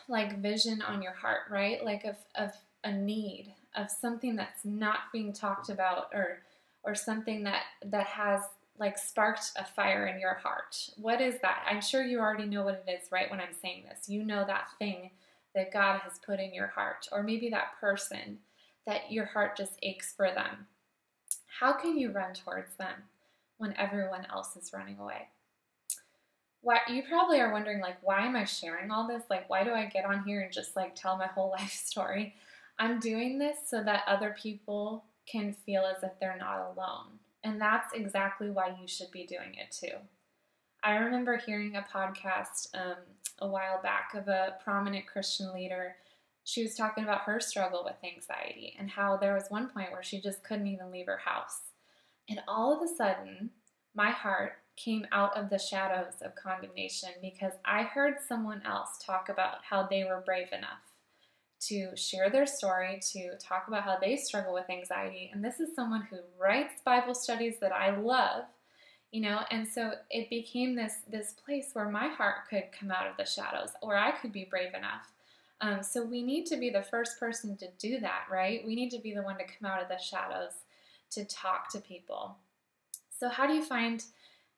like 0.09 0.39
vision 0.39 0.81
on 0.83 1.03
your 1.03 1.15
heart, 1.15 1.41
right? 1.51 1.85
Like 1.85 2.05
of 2.05 2.17
of 2.37 2.53
a 2.85 2.93
need, 2.93 3.53
of 3.75 3.91
something 3.91 4.37
that's 4.37 4.65
not 4.65 5.11
being 5.13 5.33
talked 5.33 5.71
about, 5.71 6.11
or 6.15 6.43
or 6.85 6.95
something 6.95 7.43
that 7.45 7.63
that 7.85 8.07
has 8.07 8.43
like 8.79 8.97
sparked 8.97 9.53
a 9.57 9.65
fire 9.65 10.07
in 10.07 10.21
your 10.21 10.35
heart. 10.35 10.91
What 10.97 11.21
is 11.21 11.41
that? 11.43 11.65
I'm 11.69 11.81
sure 11.81 12.05
you 12.05 12.21
already 12.21 12.47
know 12.47 12.63
what 12.63 12.85
it 12.87 12.91
is, 12.91 13.11
right? 13.11 13.29
When 13.31 13.41
I'm 13.41 13.55
saying 13.61 13.87
this, 13.89 14.09
you 14.09 14.23
know 14.23 14.45
that 14.47 14.69
thing 14.79 15.11
that 15.57 15.73
God 15.73 16.01
has 16.01 16.21
put 16.25 16.39
in 16.39 16.55
your 16.55 16.69
heart, 16.69 17.09
or 17.11 17.25
maybe 17.25 17.49
that 17.51 17.81
person 17.81 18.39
that 18.87 19.11
your 19.11 19.25
heart 19.25 19.57
just 19.57 19.79
aches 19.83 20.13
for 20.17 20.31
them. 20.31 20.67
How 21.61 21.73
can 21.73 21.99
you 21.99 22.11
run 22.11 22.35
towards 22.35 22.75
them 22.77 23.05
when 23.59 23.75
everyone 23.77 24.27
else 24.31 24.57
is 24.57 24.73
running 24.73 24.99
away? 24.99 25.29
Why 26.61 26.81
you 26.89 27.03
probably 27.09 27.41
are 27.41 27.53
wondering 27.53 27.81
like 27.81 27.97
why 28.03 28.27
am 28.27 28.37
I 28.37 28.45
sharing 28.45 28.91
all 28.91 29.07
this? 29.07 29.23
Like 29.31 29.49
why 29.49 29.65
do 29.65 29.71
I 29.71 29.87
get 29.87 30.05
on 30.05 30.25
here 30.25 30.41
and 30.41 30.53
just 30.53 30.77
like 30.77 30.95
tell 30.95 31.17
my 31.17 31.27
whole 31.35 31.51
life 31.51 31.73
story? 31.73 32.35
I'm 32.79 33.01
doing 33.01 33.39
this 33.39 33.57
so 33.69 33.83
that 33.83 34.05
other 34.07 34.35
people 34.41 35.05
can 35.31 35.55
feel 35.65 35.85
as 35.85 36.03
if 36.03 36.13
they're 36.21 36.37
not 36.39 36.73
alone 36.73 37.19
and 37.47 37.61
that's 37.61 37.95
exactly 37.95 38.51
why 38.51 38.75
you 38.81 38.89
should 38.89 39.11
be 39.13 39.25
doing 39.25 39.55
it 39.55 39.71
too. 39.71 39.97
I 40.83 40.97
remember 40.97 41.37
hearing 41.37 41.77
a 41.77 41.83
podcast 41.83 42.69
um, 42.75 42.97
a 43.39 43.47
while 43.47 43.81
back 43.83 44.15
of 44.15 44.27
a 44.27 44.57
prominent 44.65 45.07
Christian 45.07 45.55
leader. 45.55 45.95
She 46.47 46.63
was 46.63 46.77
talking 46.77 47.03
about 47.03 47.23
her 47.23 47.41
struggle 47.41 47.83
with 47.85 47.97
anxiety 48.05 48.77
and 48.79 48.89
how 48.89 49.17
there 49.17 49.35
was 49.35 49.47
one 49.49 49.69
point 49.69 49.91
where 49.91 50.05
she 50.05 50.21
just 50.21 50.45
couldn't 50.45 50.69
even 50.69 50.93
leave 50.93 51.07
her 51.07 51.17
house. 51.19 51.73
And 52.29 52.41
all 52.47 52.73
of 52.73 52.89
a 52.89 52.95
sudden, 52.95 53.51
my 53.97 54.11
heart 54.11 54.53
came 54.77 55.09
out 55.11 55.37
of 55.37 55.51
the 55.51 55.59
shadows 55.59 56.23
of 56.23 56.37
condemnation 56.37 57.09
because 57.21 57.55
I 57.65 57.83
heard 57.83 58.19
someone 58.29 58.63
else 58.65 58.91
talk 59.05 59.29
about 59.29 59.65
how 59.69 59.89
they 59.89 60.05
were 60.05 60.23
brave 60.25 60.53
enough 60.53 60.87
to 61.63 61.97
share 61.97 62.31
their 62.31 62.47
story, 62.47 63.01
to 63.13 63.37
talk 63.39 63.65
about 63.67 63.83
how 63.83 63.99
they 64.01 64.15
struggle 64.15 64.55
with 64.55 64.71
anxiety. 64.71 65.29
And 65.35 65.45
this 65.45 65.59
is 65.59 65.75
someone 65.75 66.03
who 66.03 66.19
writes 66.39 66.81
Bible 66.85 67.17
studies 67.17 67.57
that 67.61 67.73
I 67.73 67.97
love, 67.97 68.45
you 69.11 69.21
know, 69.21 69.41
and 69.51 69.67
so 69.67 69.95
it 70.11 70.31
became 70.31 70.77
this 70.77 70.99
this 71.11 71.33
place 71.33 71.71
where 71.73 71.89
my 71.89 72.07
heart 72.07 72.49
could 72.49 72.67
come 72.79 72.93
out 72.93 73.09
of 73.09 73.17
the 73.17 73.27
shadows, 73.27 73.71
or 73.83 73.97
I 73.97 74.13
could 74.13 74.31
be 74.31 74.47
brave 74.49 74.75
enough. 74.75 75.11
Um, 75.61 75.83
so 75.83 76.05
we 76.05 76.23
need 76.23 76.47
to 76.47 76.57
be 76.57 76.71
the 76.71 76.83
first 76.83 77.19
person 77.19 77.57
to 77.59 77.69
do 77.79 77.99
that, 78.01 78.25
right? 78.31 78.63
We 78.67 78.75
need 78.75 78.91
to 78.91 78.99
be 78.99 79.15
the 79.15 79.23
one 79.23 79.39
to 79.39 79.45
come 79.45 79.71
out 79.71 79.83
of 79.83 79.89
the 79.89 79.99
shadows 79.99 80.53
to 81.11 81.25
talk 81.25 81.71
to 81.73 81.79
people. 81.81 82.37
So 83.11 83.29
how 83.29 83.47
do 83.47 83.55
you 83.55 83.65
find 83.65 84.05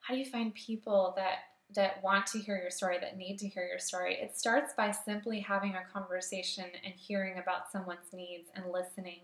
how 0.01 0.15
do 0.15 0.21
you 0.21 0.27
find 0.27 0.55
people 0.55 1.13
that 1.17 1.39
that 1.75 2.03
want 2.03 2.27
to 2.27 2.39
hear 2.39 2.57
your 2.57 2.71
story, 2.71 2.97
that 3.01 3.19
need 3.19 3.39
to 3.39 3.49
hear 3.49 3.67
your 3.67 3.79
story, 3.79 4.15
it 4.15 4.37
starts 4.37 4.73
by 4.73 4.91
simply 4.91 5.39
having 5.39 5.75
a 5.75 5.93
conversation 5.93 6.65
and 6.83 6.95
hearing 6.95 7.39
about 7.39 7.71
someone's 7.71 8.13
needs 8.13 8.49
and 8.55 8.73
listening 8.73 9.21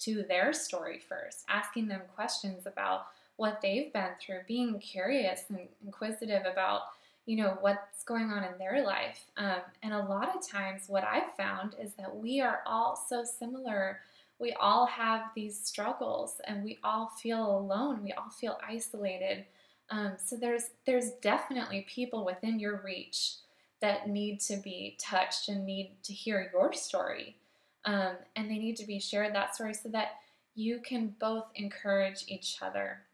to 0.00 0.22
their 0.28 0.52
story 0.52 0.98
first, 0.98 1.44
asking 1.48 1.88
them 1.88 2.02
questions 2.14 2.66
about 2.66 3.06
what 3.36 3.60
they've 3.62 3.92
been 3.94 4.10
through, 4.20 4.40
being 4.46 4.78
curious 4.78 5.44
and 5.48 5.60
inquisitive 5.84 6.42
about, 6.50 6.82
you 7.26 7.36
know, 7.36 7.58
what's 7.60 8.04
going 8.04 8.30
on 8.30 8.44
in 8.44 8.58
their 8.58 8.84
life. 8.84 9.24
Um, 9.36 9.60
and 9.82 9.92
a 9.92 10.04
lot 10.04 10.34
of 10.34 10.46
times, 10.46 10.84
what 10.86 11.04
I've 11.04 11.34
found 11.36 11.74
is 11.80 11.92
that 11.94 12.16
we 12.16 12.40
are 12.40 12.60
all 12.64 12.96
so 12.96 13.24
similar. 13.24 14.00
We 14.38 14.52
all 14.60 14.86
have 14.86 15.30
these 15.34 15.58
struggles 15.58 16.40
and 16.46 16.62
we 16.62 16.78
all 16.84 17.10
feel 17.20 17.58
alone. 17.58 18.02
We 18.04 18.12
all 18.12 18.30
feel 18.30 18.58
isolated. 18.66 19.44
Um, 19.90 20.14
so 20.22 20.36
there's 20.36 20.70
there's 20.84 21.12
definitely 21.22 21.86
people 21.88 22.24
within 22.24 22.58
your 22.58 22.80
reach 22.84 23.36
that 23.80 24.08
need 24.08 24.40
to 24.40 24.56
be 24.56 24.96
touched 25.00 25.48
and 25.48 25.64
need 25.64 25.92
to 26.04 26.12
hear 26.12 26.50
your 26.52 26.72
story. 26.72 27.36
Um, 27.84 28.16
and 28.34 28.50
they 28.50 28.58
need 28.58 28.76
to 28.76 28.86
be 28.86 28.98
shared 28.98 29.34
that 29.34 29.54
story 29.54 29.74
so 29.74 29.88
that 29.90 30.16
you 30.54 30.80
can 30.80 31.14
both 31.20 31.50
encourage 31.54 32.24
each 32.26 32.58
other. 32.62 33.05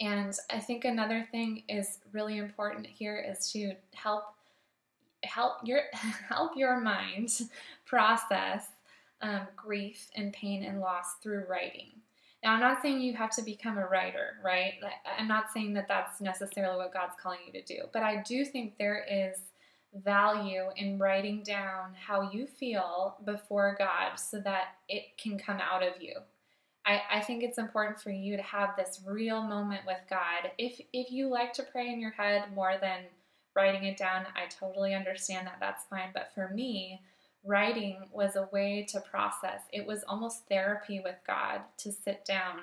And 0.00 0.36
I 0.50 0.58
think 0.58 0.84
another 0.84 1.26
thing 1.30 1.62
is 1.68 1.98
really 2.12 2.38
important 2.38 2.86
here 2.86 3.16
is 3.16 3.50
to 3.52 3.72
help 3.94 4.24
help 5.24 5.56
your 5.64 5.80
help 6.28 6.56
your 6.56 6.80
mind 6.80 7.30
process 7.86 8.66
um, 9.22 9.42
grief 9.56 10.08
and 10.14 10.32
pain 10.32 10.64
and 10.64 10.80
loss 10.80 11.14
through 11.22 11.46
writing. 11.48 11.92
Now, 12.42 12.52
I'm 12.52 12.60
not 12.60 12.82
saying 12.82 13.00
you 13.00 13.14
have 13.14 13.30
to 13.30 13.42
become 13.42 13.78
a 13.78 13.86
writer, 13.86 14.34
right? 14.44 14.74
I'm 15.18 15.26
not 15.26 15.46
saying 15.52 15.72
that 15.74 15.88
that's 15.88 16.20
necessarily 16.20 16.76
what 16.76 16.92
God's 16.92 17.14
calling 17.20 17.38
you 17.46 17.52
to 17.52 17.62
do, 17.62 17.84
but 17.92 18.02
I 18.02 18.22
do 18.22 18.44
think 18.44 18.76
there 18.76 19.04
is 19.10 19.38
value 19.94 20.64
in 20.76 20.98
writing 20.98 21.42
down 21.42 21.94
how 21.94 22.30
you 22.30 22.46
feel 22.46 23.16
before 23.24 23.74
God 23.78 24.16
so 24.16 24.38
that 24.40 24.76
it 24.88 25.16
can 25.16 25.38
come 25.38 25.58
out 25.58 25.82
of 25.82 26.00
you. 26.00 26.12
I, 26.86 27.02
I 27.14 27.20
think 27.20 27.42
it's 27.42 27.58
important 27.58 28.00
for 28.00 28.10
you 28.10 28.36
to 28.36 28.42
have 28.42 28.76
this 28.76 29.00
real 29.04 29.42
moment 29.42 29.82
with 29.86 30.00
God. 30.08 30.52
If 30.56 30.80
if 30.92 31.10
you 31.10 31.28
like 31.28 31.52
to 31.54 31.64
pray 31.64 31.88
in 31.92 32.00
your 32.00 32.12
head 32.12 32.54
more 32.54 32.76
than 32.80 33.00
writing 33.54 33.84
it 33.84 33.96
down, 33.96 34.26
I 34.36 34.46
totally 34.48 34.94
understand 34.94 35.46
that. 35.46 35.56
That's 35.58 35.84
fine. 35.86 36.10
But 36.14 36.30
for 36.34 36.48
me, 36.48 37.00
writing 37.44 38.08
was 38.12 38.36
a 38.36 38.48
way 38.52 38.86
to 38.90 39.00
process. 39.00 39.62
It 39.72 39.86
was 39.86 40.04
almost 40.06 40.46
therapy 40.48 41.00
with 41.00 41.16
God 41.26 41.62
to 41.78 41.90
sit 41.90 42.24
down 42.24 42.60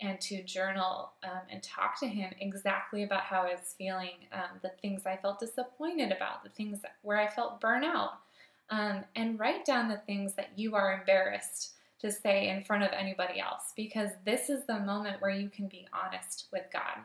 and 0.00 0.20
to 0.20 0.42
journal 0.42 1.12
um, 1.24 1.40
and 1.50 1.62
talk 1.62 1.98
to 2.00 2.06
him 2.06 2.30
exactly 2.38 3.02
about 3.02 3.22
how 3.22 3.42
I 3.42 3.52
was 3.52 3.74
feeling, 3.78 4.26
um, 4.30 4.58
the 4.62 4.68
things 4.82 5.06
I 5.06 5.16
felt 5.16 5.40
disappointed 5.40 6.12
about, 6.12 6.44
the 6.44 6.50
things 6.50 6.80
where 7.00 7.16
I 7.16 7.28
felt 7.28 7.62
burnout, 7.62 8.10
um, 8.68 9.04
and 9.14 9.38
write 9.38 9.64
down 9.64 9.88
the 9.88 9.96
things 9.96 10.34
that 10.34 10.50
you 10.54 10.74
are 10.74 10.98
embarrassed 11.00 11.75
to 12.00 12.10
say 12.10 12.48
in 12.48 12.62
front 12.62 12.82
of 12.82 12.90
anybody 12.92 13.40
else 13.40 13.72
because 13.74 14.10
this 14.24 14.50
is 14.50 14.66
the 14.66 14.80
moment 14.80 15.20
where 15.20 15.30
you 15.30 15.48
can 15.48 15.66
be 15.66 15.86
honest 15.92 16.46
with 16.52 16.64
God. 16.72 16.98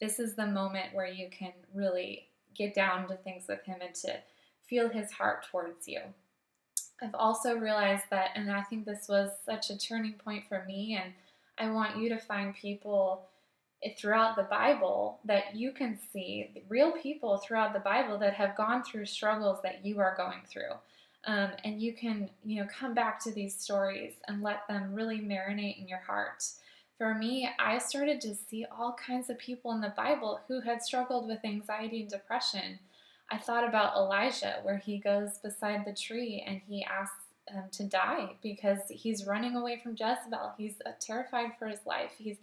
This 0.00 0.18
is 0.18 0.34
the 0.34 0.46
moment 0.46 0.94
where 0.94 1.06
you 1.06 1.28
can 1.30 1.52
really 1.74 2.28
get 2.54 2.74
down 2.74 3.06
to 3.08 3.16
things 3.16 3.44
with 3.48 3.62
Him 3.64 3.76
and 3.80 3.94
to 3.96 4.18
feel 4.66 4.88
His 4.88 5.10
heart 5.10 5.46
towards 5.50 5.86
you. 5.86 6.00
I've 7.02 7.14
also 7.14 7.56
realized 7.56 8.04
that, 8.10 8.30
and 8.34 8.50
I 8.50 8.62
think 8.62 8.84
this 8.84 9.08
was 9.08 9.30
such 9.44 9.70
a 9.70 9.78
turning 9.78 10.14
point 10.14 10.44
for 10.48 10.64
me 10.66 10.98
and 11.02 11.12
I 11.58 11.70
want 11.70 11.98
you 11.98 12.08
to 12.08 12.18
find 12.18 12.54
people 12.54 13.26
throughout 13.98 14.36
the 14.36 14.44
Bible 14.44 15.20
that 15.24 15.54
you 15.54 15.72
can 15.72 15.98
see, 16.12 16.64
real 16.68 16.92
people 16.92 17.38
throughout 17.38 17.74
the 17.74 17.80
Bible 17.80 18.18
that 18.18 18.34
have 18.34 18.56
gone 18.56 18.82
through 18.82 19.06
struggles 19.06 19.58
that 19.62 19.84
you 19.84 20.00
are 20.00 20.14
going 20.16 20.40
through. 20.48 20.72
Um, 21.26 21.50
and 21.64 21.82
you 21.82 21.92
can, 21.92 22.30
you 22.44 22.62
know, 22.62 22.68
come 22.78 22.94
back 22.94 23.22
to 23.24 23.32
these 23.32 23.54
stories 23.54 24.14
and 24.26 24.42
let 24.42 24.66
them 24.68 24.94
really 24.94 25.18
marinate 25.18 25.80
in 25.80 25.86
your 25.86 25.98
heart. 25.98 26.44
For 26.96 27.14
me, 27.14 27.48
I 27.58 27.78
started 27.78 28.20
to 28.22 28.34
see 28.34 28.66
all 28.70 28.94
kinds 28.94 29.30
of 29.30 29.38
people 29.38 29.72
in 29.72 29.80
the 29.80 29.94
Bible 29.96 30.40
who 30.48 30.60
had 30.60 30.82
struggled 30.82 31.26
with 31.28 31.44
anxiety 31.44 32.02
and 32.02 32.10
depression. 32.10 32.78
I 33.30 33.38
thought 33.38 33.68
about 33.68 33.96
Elijah, 33.96 34.60
where 34.62 34.78
he 34.78 34.98
goes 34.98 35.38
beside 35.38 35.84
the 35.84 35.94
tree 35.94 36.44
and 36.46 36.60
he 36.68 36.84
asks 36.84 37.24
um, 37.54 37.64
to 37.72 37.84
die 37.84 38.30
because 38.42 38.80
he's 38.90 39.26
running 39.26 39.56
away 39.56 39.80
from 39.82 39.92
Jezebel. 39.92 40.54
He's 40.56 40.76
uh, 40.84 40.90
terrified 41.00 41.52
for 41.58 41.68
his 41.68 41.80
life. 41.86 42.12
He's 42.18 42.36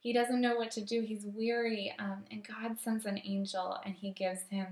he 0.00 0.14
doesn't 0.14 0.40
know 0.40 0.56
what 0.56 0.70
to 0.72 0.80
do. 0.80 1.02
He's 1.02 1.26
weary, 1.26 1.94
um, 1.98 2.24
and 2.30 2.46
God 2.46 2.80
sends 2.80 3.04
an 3.04 3.20
angel 3.22 3.78
and 3.84 3.94
He 3.94 4.10
gives 4.10 4.40
him 4.50 4.66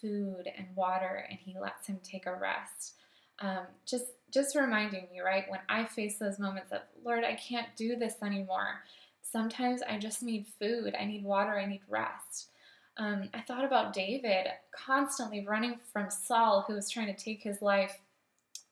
food 0.00 0.48
and 0.56 0.66
water, 0.74 1.26
and 1.28 1.38
He 1.38 1.56
lets 1.58 1.86
him 1.86 1.98
take 2.02 2.26
a 2.26 2.34
rest. 2.34 2.94
Um, 3.40 3.66
just 3.86 4.06
just 4.32 4.56
reminding 4.56 5.08
me, 5.12 5.20
right? 5.20 5.44
When 5.48 5.60
I 5.68 5.84
face 5.84 6.18
those 6.18 6.38
moments 6.38 6.72
of 6.72 6.80
Lord, 7.04 7.24
I 7.24 7.34
can't 7.34 7.68
do 7.76 7.96
this 7.96 8.14
anymore. 8.22 8.82
Sometimes 9.22 9.82
I 9.82 9.98
just 9.98 10.22
need 10.22 10.46
food. 10.58 10.94
I 10.98 11.04
need 11.04 11.24
water. 11.24 11.58
I 11.58 11.66
need 11.66 11.82
rest. 11.88 12.48
Um, 12.96 13.28
I 13.32 13.40
thought 13.40 13.64
about 13.64 13.92
David 13.92 14.48
constantly 14.72 15.46
running 15.46 15.78
from 15.92 16.10
Saul, 16.10 16.64
who 16.66 16.74
was 16.74 16.90
trying 16.90 17.14
to 17.14 17.24
take 17.24 17.42
his 17.42 17.62
life 17.62 17.98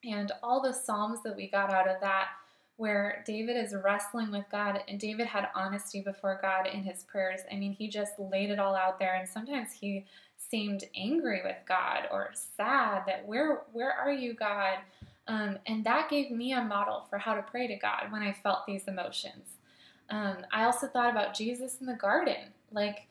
and 0.04 0.32
all 0.42 0.60
the 0.60 0.72
Psalms 0.72 1.22
that 1.24 1.36
we 1.36 1.48
got 1.48 1.72
out 1.72 1.88
of 1.88 2.00
that, 2.00 2.28
where 2.76 3.22
David 3.26 3.56
is 3.56 3.74
wrestling 3.74 4.30
with 4.30 4.44
God, 4.50 4.80
and 4.88 5.00
David 5.00 5.26
had 5.26 5.48
honesty 5.54 6.00
before 6.00 6.38
God 6.40 6.66
in 6.66 6.82
his 6.82 7.04
prayers. 7.04 7.40
I 7.50 7.56
mean, 7.56 7.72
he 7.72 7.88
just 7.88 8.12
laid 8.18 8.50
it 8.50 8.58
all 8.58 8.76
out 8.76 8.98
there, 8.98 9.14
and 9.14 9.28
sometimes 9.28 9.72
he 9.72 10.04
seemed 10.38 10.84
angry 10.94 11.40
with 11.44 11.56
God 11.66 12.08
or 12.10 12.30
sad 12.56 13.02
that 13.06 13.26
where 13.26 13.62
where 13.72 13.92
are 13.92 14.12
you, 14.12 14.34
God? 14.34 14.78
Um, 15.28 15.58
and 15.66 15.84
that 15.84 16.08
gave 16.08 16.30
me 16.30 16.52
a 16.52 16.62
model 16.62 17.06
for 17.10 17.18
how 17.18 17.34
to 17.34 17.42
pray 17.42 17.66
to 17.66 17.76
God 17.76 18.10
when 18.10 18.22
I 18.22 18.32
felt 18.32 18.66
these 18.66 18.86
emotions. 18.86 19.56
Um, 20.08 20.36
I 20.52 20.64
also 20.64 20.86
thought 20.86 21.10
about 21.10 21.34
Jesus 21.34 21.78
in 21.80 21.86
the 21.86 21.94
garden, 21.94 22.52
like 22.70 23.08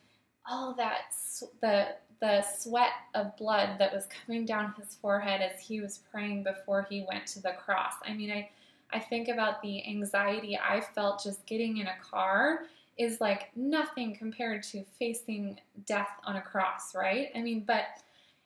all 0.50 0.74
that 0.76 1.14
the 1.62 1.96
the 2.22 2.42
sweat 2.42 2.92
of 3.14 3.36
blood 3.36 3.78
that 3.78 3.94
was 3.94 4.08
coming 4.26 4.46
down 4.46 4.74
his 4.80 4.96
forehead 4.96 5.42
as 5.42 5.60
he 5.60 5.82
was 5.82 6.00
praying 6.12 6.44
before 6.44 6.88
he 6.90 7.06
went 7.10 7.28
to 7.28 7.42
the 7.42 7.52
cross. 7.52 7.96
I 8.08 8.14
mean, 8.14 8.32
I, 8.32 8.50
I 8.94 9.00
think 9.00 9.28
about 9.28 9.62
the 9.62 9.86
anxiety 9.86 10.58
I 10.58 10.80
felt 10.80 11.22
just 11.22 11.46
getting 11.46 11.78
in 11.78 11.88
a 11.88 11.96
car 12.02 12.62
is 12.98 13.20
like 13.20 13.50
nothing 13.56 14.16
compared 14.16 14.64
to 14.64 14.84
facing 14.98 15.60
death 15.86 16.10
on 16.24 16.38
a 16.38 16.42
cross, 16.42 16.96
right? 16.96 17.30
I 17.36 17.42
mean, 17.42 17.64
but 17.66 17.86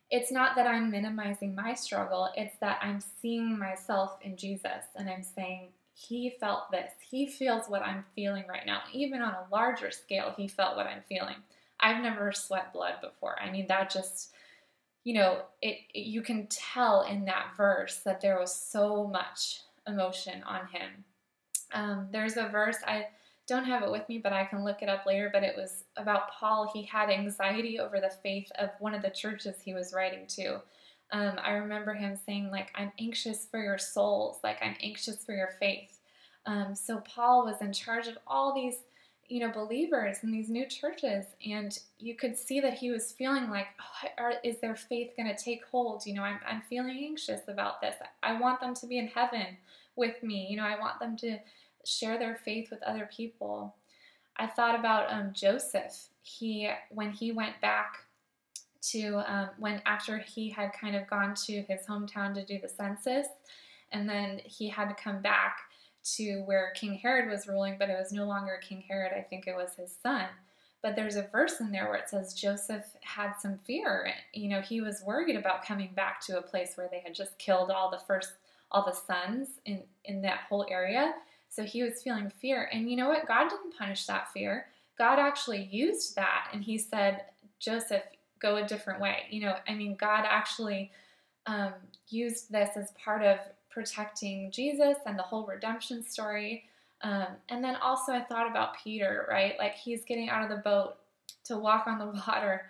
it's 0.09 0.31
not 0.31 0.55
that 0.55 0.65
I'm 0.65 0.89
minimizing 0.89 1.53
my 1.53 1.75
struggle, 1.75 2.29
it's 2.35 2.57
that 2.59 2.79
I'm 2.81 2.99
seeing 3.21 3.57
myself 3.57 4.17
in 4.21 4.35
Jesus 4.37 4.85
and 4.95 5.09
I'm 5.09 5.23
saying, 5.23 5.69
He 5.93 6.31
felt 6.39 6.71
this. 6.71 6.91
He 6.99 7.27
feels 7.27 7.67
what 7.67 7.83
I'm 7.83 8.03
feeling 8.15 8.45
right 8.49 8.65
now. 8.65 8.81
Even 8.91 9.21
on 9.21 9.33
a 9.33 9.45
larger 9.51 9.91
scale, 9.91 10.33
He 10.35 10.47
felt 10.47 10.75
what 10.75 10.87
I'm 10.87 11.03
feeling. 11.07 11.35
I've 11.79 12.01
never 12.01 12.31
sweat 12.31 12.73
blood 12.73 12.95
before. 13.01 13.39
I 13.39 13.51
mean, 13.51 13.67
that 13.67 13.89
just, 13.89 14.33
you 15.03 15.13
know, 15.13 15.43
it, 15.61 15.77
it, 15.93 16.07
you 16.07 16.21
can 16.21 16.47
tell 16.47 17.03
in 17.03 17.25
that 17.25 17.51
verse 17.55 17.97
that 17.97 18.19
there 18.19 18.39
was 18.39 18.53
so 18.53 19.07
much 19.07 19.61
emotion 19.87 20.43
on 20.43 20.67
him. 20.67 21.05
Um, 21.71 22.07
there's 22.11 22.35
a 22.35 22.47
verse 22.49 22.77
I 22.85 23.07
don't 23.49 23.65
have 23.65 23.83
it 23.83 23.91
with 23.91 24.07
me, 24.07 24.19
but 24.19 24.31
I 24.31 24.45
can 24.45 24.63
look 24.63 24.81
it 24.81 24.89
up 24.89 25.05
later. 25.05 25.29
But 25.31 25.43
it 25.43 25.55
was 25.57 25.83
about 25.97 26.31
Paul. 26.31 26.71
He 26.73 26.83
had 26.83 27.09
anxiety 27.09 27.79
over 27.79 27.99
the 27.99 28.13
faith 28.23 28.49
of 28.57 28.69
one 28.79 28.93
of 28.93 29.01
the 29.01 29.09
churches 29.09 29.55
he 29.63 29.73
was 29.73 29.93
writing 29.93 30.25
to. 30.27 30.61
Um, 31.11 31.39
I 31.43 31.51
remember 31.53 31.93
him 31.93 32.15
saying, 32.25 32.51
like, 32.51 32.71
I'm 32.75 32.91
anxious 32.99 33.47
for 33.49 33.61
your 33.61 33.79
souls, 33.79 34.39
like, 34.43 34.59
I'm 34.61 34.75
anxious 34.81 35.25
for 35.25 35.33
your 35.33 35.49
faith. 35.59 35.99
Um, 36.45 36.75
so 36.75 36.97
Paul 36.99 37.45
was 37.45 37.61
in 37.61 37.73
charge 37.73 38.07
of 38.07 38.17
all 38.27 38.53
these 38.53 38.75
you 39.29 39.39
know 39.39 39.51
believers 39.51 40.17
in 40.23 40.31
these 40.31 40.49
new 40.49 40.65
churches 40.65 41.25
and 41.45 41.77
you 41.99 42.15
could 42.15 42.35
see 42.35 42.59
that 42.59 42.73
he 42.73 42.89
was 42.89 43.11
feeling 43.11 43.49
like 43.49 43.67
oh, 43.79 44.07
are, 44.17 44.33
is 44.43 44.59
their 44.59 44.75
faith 44.75 45.11
going 45.15 45.33
to 45.33 45.41
take 45.41 45.63
hold 45.65 46.03
you 46.05 46.15
know 46.15 46.23
I'm, 46.23 46.39
I'm 46.47 46.61
feeling 46.61 46.97
anxious 46.97 47.41
about 47.47 47.79
this 47.79 47.95
i 48.23 48.39
want 48.39 48.59
them 48.59 48.73
to 48.73 48.87
be 48.87 48.97
in 48.97 49.07
heaven 49.07 49.57
with 49.95 50.21
me 50.23 50.47
you 50.49 50.57
know 50.57 50.63
i 50.63 50.79
want 50.79 50.99
them 50.99 51.15
to 51.17 51.37
share 51.85 52.17
their 52.17 52.35
faith 52.35 52.69
with 52.69 52.81
other 52.83 53.09
people 53.15 53.75
i 54.37 54.45
thought 54.45 54.79
about 54.79 55.11
um, 55.11 55.31
joseph 55.33 56.07
he 56.21 56.69
when 56.89 57.11
he 57.11 57.31
went 57.31 57.59
back 57.61 58.05
to 58.81 59.21
um, 59.27 59.49
when 59.57 59.81
after 59.85 60.17
he 60.17 60.49
had 60.49 60.71
kind 60.73 60.95
of 60.95 61.07
gone 61.07 61.33
to 61.33 61.61
his 61.63 61.81
hometown 61.87 62.33
to 62.33 62.45
do 62.45 62.59
the 62.61 62.69
census 62.69 63.27
and 63.91 64.07
then 64.07 64.39
he 64.45 64.69
had 64.69 64.89
to 64.89 65.03
come 65.03 65.21
back 65.21 65.59
to 66.15 66.41
where 66.45 66.71
King 66.75 66.95
Herod 66.95 67.29
was 67.29 67.47
ruling, 67.47 67.75
but 67.77 67.89
it 67.89 67.97
was 67.97 68.11
no 68.11 68.25
longer 68.25 68.59
King 68.61 68.83
Herod. 68.87 69.11
I 69.15 69.21
think 69.21 69.47
it 69.47 69.55
was 69.55 69.75
his 69.75 69.95
son. 70.01 70.25
But 70.81 70.95
there's 70.95 71.17
a 71.17 71.23
verse 71.23 71.59
in 71.59 71.71
there 71.71 71.89
where 71.89 71.97
it 71.99 72.09
says 72.09 72.33
Joseph 72.33 72.85
had 73.01 73.33
some 73.33 73.57
fear. 73.57 74.13
You 74.33 74.49
know, 74.49 74.61
he 74.61 74.79
was 74.79 75.03
worried 75.05 75.35
about 75.35 75.65
coming 75.65 75.91
back 75.93 76.21
to 76.27 76.37
a 76.37 76.41
place 76.41 76.73
where 76.75 76.87
they 76.89 76.99
had 76.99 77.13
just 77.13 77.37
killed 77.37 77.69
all 77.69 77.91
the 77.91 77.99
first, 78.07 78.33
all 78.71 78.85
the 78.85 78.93
sons 78.93 79.49
in, 79.65 79.83
in 80.05 80.21
that 80.21 80.41
whole 80.47 80.65
area. 80.69 81.13
So 81.49 81.63
he 81.63 81.83
was 81.83 82.01
feeling 82.01 82.29
fear. 82.29 82.69
And 82.71 82.89
you 82.89 82.95
know 82.95 83.09
what? 83.09 83.27
God 83.27 83.49
didn't 83.49 83.77
punish 83.77 84.05
that 84.05 84.31
fear. 84.31 84.67
God 84.97 85.19
actually 85.19 85.67
used 85.71 86.15
that. 86.15 86.49
And 86.53 86.63
he 86.63 86.77
said, 86.77 87.23
Joseph, 87.59 88.03
go 88.39 88.57
a 88.57 88.67
different 88.67 89.01
way. 89.01 89.23
You 89.29 89.41
know, 89.41 89.55
I 89.67 89.73
mean, 89.73 89.95
God 89.95 90.25
actually 90.27 90.91
um, 91.45 91.73
used 92.07 92.51
this 92.51 92.77
as 92.77 92.91
part 93.03 93.23
of 93.23 93.39
protecting 93.69 94.51
Jesus 94.51 94.97
and 95.05 95.17
the 95.17 95.23
whole 95.23 95.45
redemption 95.45 96.03
story. 96.03 96.65
Um, 97.01 97.27
and 97.49 97.63
then 97.63 97.75
also, 97.77 98.11
I 98.11 98.21
thought 98.21 98.49
about 98.49 98.77
Peter, 98.83 99.25
right? 99.29 99.55
Like 99.57 99.75
he's 99.75 100.05
getting 100.05 100.29
out 100.29 100.43
of 100.43 100.49
the 100.49 100.61
boat 100.61 100.95
to 101.45 101.57
walk 101.57 101.87
on 101.87 101.97
the 101.97 102.05
water 102.27 102.65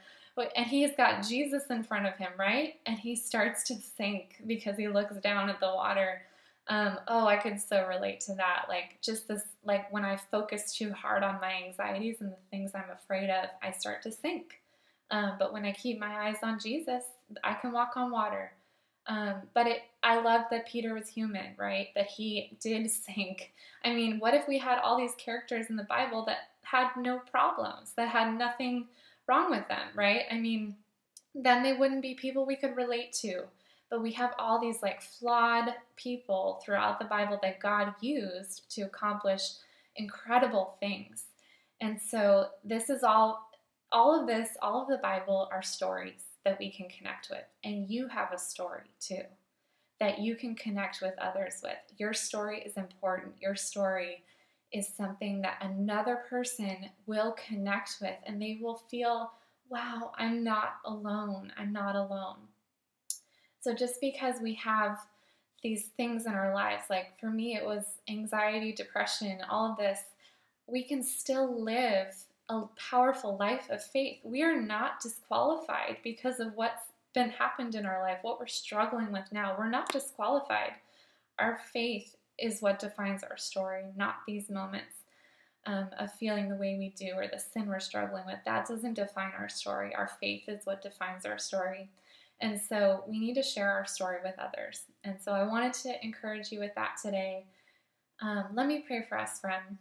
and 0.56 0.66
he's 0.66 0.96
got 0.96 1.24
Jesus 1.28 1.64
in 1.70 1.84
front 1.84 2.06
of 2.06 2.16
him, 2.16 2.32
right? 2.38 2.76
And 2.86 2.98
he 2.98 3.16
starts 3.16 3.64
to 3.66 3.76
sink 3.76 4.42
because 4.48 4.78
he 4.78 4.88
looks 4.88 5.16
down 5.18 5.50
at 5.50 5.60
the 5.60 5.68
water. 5.68 6.22
Um, 6.70 7.00
oh, 7.08 7.26
I 7.26 7.38
could 7.38 7.60
so 7.60 7.88
relate 7.88 8.20
to 8.22 8.36
that. 8.36 8.66
Like, 8.70 9.00
just 9.02 9.28
this, 9.28 9.42
like, 9.64 9.92
when 9.92 10.06
I 10.06 10.16
focus 10.16 10.74
too 10.74 10.94
hard 10.94 11.24
on 11.24 11.42
my 11.42 11.64
anxieties 11.66 12.18
and 12.22 12.32
the 12.32 12.38
things 12.52 12.72
I'm 12.76 12.92
afraid 12.94 13.30
of, 13.30 13.50
I 13.62 13.72
start 13.72 14.04
to 14.04 14.12
sink. 14.12 14.62
Um, 15.12 15.34
but 15.40 15.52
when 15.52 15.66
I 15.66 15.72
keep 15.72 16.00
my 16.00 16.28
eyes 16.28 16.38
on 16.44 16.60
Jesus, 16.60 17.04
I 17.44 17.56
can 17.56 17.72
walk 17.72 17.98
on 17.98 18.12
water. 18.12 18.52
Um, 19.08 19.42
but 19.56 19.66
it, 19.66 19.82
I 20.04 20.22
love 20.22 20.42
that 20.52 20.68
Peter 20.68 20.94
was 20.94 21.08
human, 21.08 21.56
right? 21.58 21.88
That 21.96 22.08
he 22.08 22.56
did 22.62 22.90
sink. 22.92 23.52
I 23.84 23.94
mean, 23.94 24.20
what 24.20 24.36
if 24.36 24.48
we 24.48 24.60
had 24.60 24.80
all 24.80 24.98
these 24.98 25.16
characters 25.18 25.68
in 25.70 25.76
the 25.76 25.84
Bible 25.84 26.24
that 26.26 26.50
had 26.62 26.90
no 26.96 27.18
problems, 27.18 27.94
that 27.98 28.10
had 28.10 28.38
nothing 28.38 28.88
wrong 29.28 29.50
with 29.50 29.68
them, 29.68 29.88
right? 29.96 30.24
I 30.32 30.38
mean, 30.38 30.76
then 31.34 31.64
they 31.64 31.74
wouldn't 31.74 32.02
be 32.02 32.14
people 32.14 32.46
we 32.46 32.56
could 32.56 32.76
relate 32.76 33.14
to. 33.22 33.44
But 33.90 34.02
we 34.02 34.12
have 34.14 34.34
all 34.38 34.62
these 34.62 34.82
like 34.82 35.02
flawed 35.02 35.74
people 35.96 36.62
throughout 36.64 37.00
the 37.00 37.06
Bible 37.06 37.40
that 37.42 37.60
God 37.60 37.94
used 38.02 38.70
to 38.76 38.84
accomplish 38.84 39.42
incredible 39.96 40.76
things. 40.80 41.26
And 41.82 42.00
so 42.00 42.48
this 42.64 42.90
is 42.90 43.04
all 43.04 43.50
all 43.92 44.20
of 44.20 44.28
this, 44.28 44.50
all 44.62 44.84
of 44.84 44.88
the 44.88 44.98
Bible 44.98 45.50
are 45.52 45.64
stories 45.64 46.22
that 46.46 46.60
we 46.60 46.72
can 46.72 46.88
connect 46.90 47.30
with. 47.30 47.44
And 47.64 47.90
you 47.90 48.08
have 48.08 48.32
a 48.32 48.38
story 48.38 48.92
too 49.00 49.24
that 50.00 50.20
you 50.20 50.36
can 50.36 50.56
connect 50.56 51.02
with 51.02 51.14
others 51.20 51.60
with. 51.62 51.78
Your 51.98 52.14
story 52.14 52.62
is 52.66 52.78
important. 52.78 53.34
Your 53.42 53.56
story 53.56 54.24
is 54.72 54.88
something 54.88 55.42
that 55.42 55.58
another 55.62 56.24
person 56.30 56.90
will 57.06 57.36
connect 57.48 57.98
with 58.02 58.16
and 58.26 58.42
they 58.42 58.60
will 58.62 58.82
feel, 58.90 59.32
wow, 59.70 60.12
I'm 60.18 60.44
not 60.44 60.76
alone. 60.86 61.52
I'm 61.58 61.74
not 61.74 61.96
alone. 61.96 62.38
So 63.62 63.74
just 63.74 64.00
because 64.02 64.36
we 64.42 64.54
have 64.56 64.98
these 65.64 65.88
things 65.98 66.26
in 66.26 66.34
our 66.34 66.54
lives, 66.54 66.84
like 66.90 67.20
for 67.20 67.30
me, 67.30 67.56
it 67.56 67.66
was 67.66 67.84
anxiety, 68.10 68.72
depression, 68.72 69.40
all 69.50 69.72
of 69.72 69.78
this, 69.78 70.00
we 70.68 70.84
can 70.84 71.04
still 71.04 71.62
live 71.62 72.16
a 72.50 72.64
powerful 72.90 73.38
life 73.38 73.68
of 73.70 73.84
faith. 73.84 74.20
We 74.24 74.44
are 74.44 74.60
not 74.60 75.02
disqualified 75.02 75.98
because 76.04 76.40
of 76.40 76.56
what's 76.56 76.92
been 77.14 77.30
happened 77.30 77.76
in 77.76 77.86
our 77.86 78.02
life, 78.02 78.20
what 78.22 78.40
we're 78.40 78.48
struggling 78.48 79.12
with 79.12 79.26
now. 79.32 79.56
We're 79.58 79.70
not 79.70 79.92
disqualified. 79.92 80.74
Our 81.38 81.60
faith 81.74 82.16
is 82.38 82.62
what 82.62 82.80
defines 82.80 83.24
our 83.24 83.38
story, 83.38 83.86
not 83.96 84.18
these 84.26 84.50
moments 84.50 84.94
um, 85.66 85.90
of 86.00 86.14
feeling 86.14 86.50
the 86.50 86.56
way 86.56 86.78
we 86.78 86.90
do 86.90 87.14
or 87.16 87.28
the 87.28 87.40
sin 87.40 87.68
we're 87.68 87.80
struggling 87.80 88.26
with. 88.26 88.40
That 88.46 88.68
doesn't 88.68 88.94
define 88.96 89.32
our 89.38 89.50
story. 89.50 89.94
Our 89.96 90.10
faith 90.20 90.44
is 90.48 90.66
what 90.66 90.82
defines 90.82 91.26
our 91.26 91.38
story. 91.38 91.90
And 92.42 92.60
so 92.60 93.04
we 93.08 93.20
need 93.20 93.34
to 93.36 93.44
share 93.44 93.70
our 93.70 93.86
story 93.86 94.18
with 94.24 94.36
others. 94.40 94.84
And 95.04 95.16
so 95.22 95.32
I 95.34 95.44
wanted 95.44 95.74
to 95.74 96.04
encourage 96.04 96.52
you 96.52 96.60
with 96.60 96.74
that 96.76 96.96
today. 97.02 97.46
Um, 98.22 98.46
let 98.54 98.68
me 98.68 98.84
pray 98.86 99.06
for 99.08 99.18
us, 99.18 99.40
friend. 99.40 99.78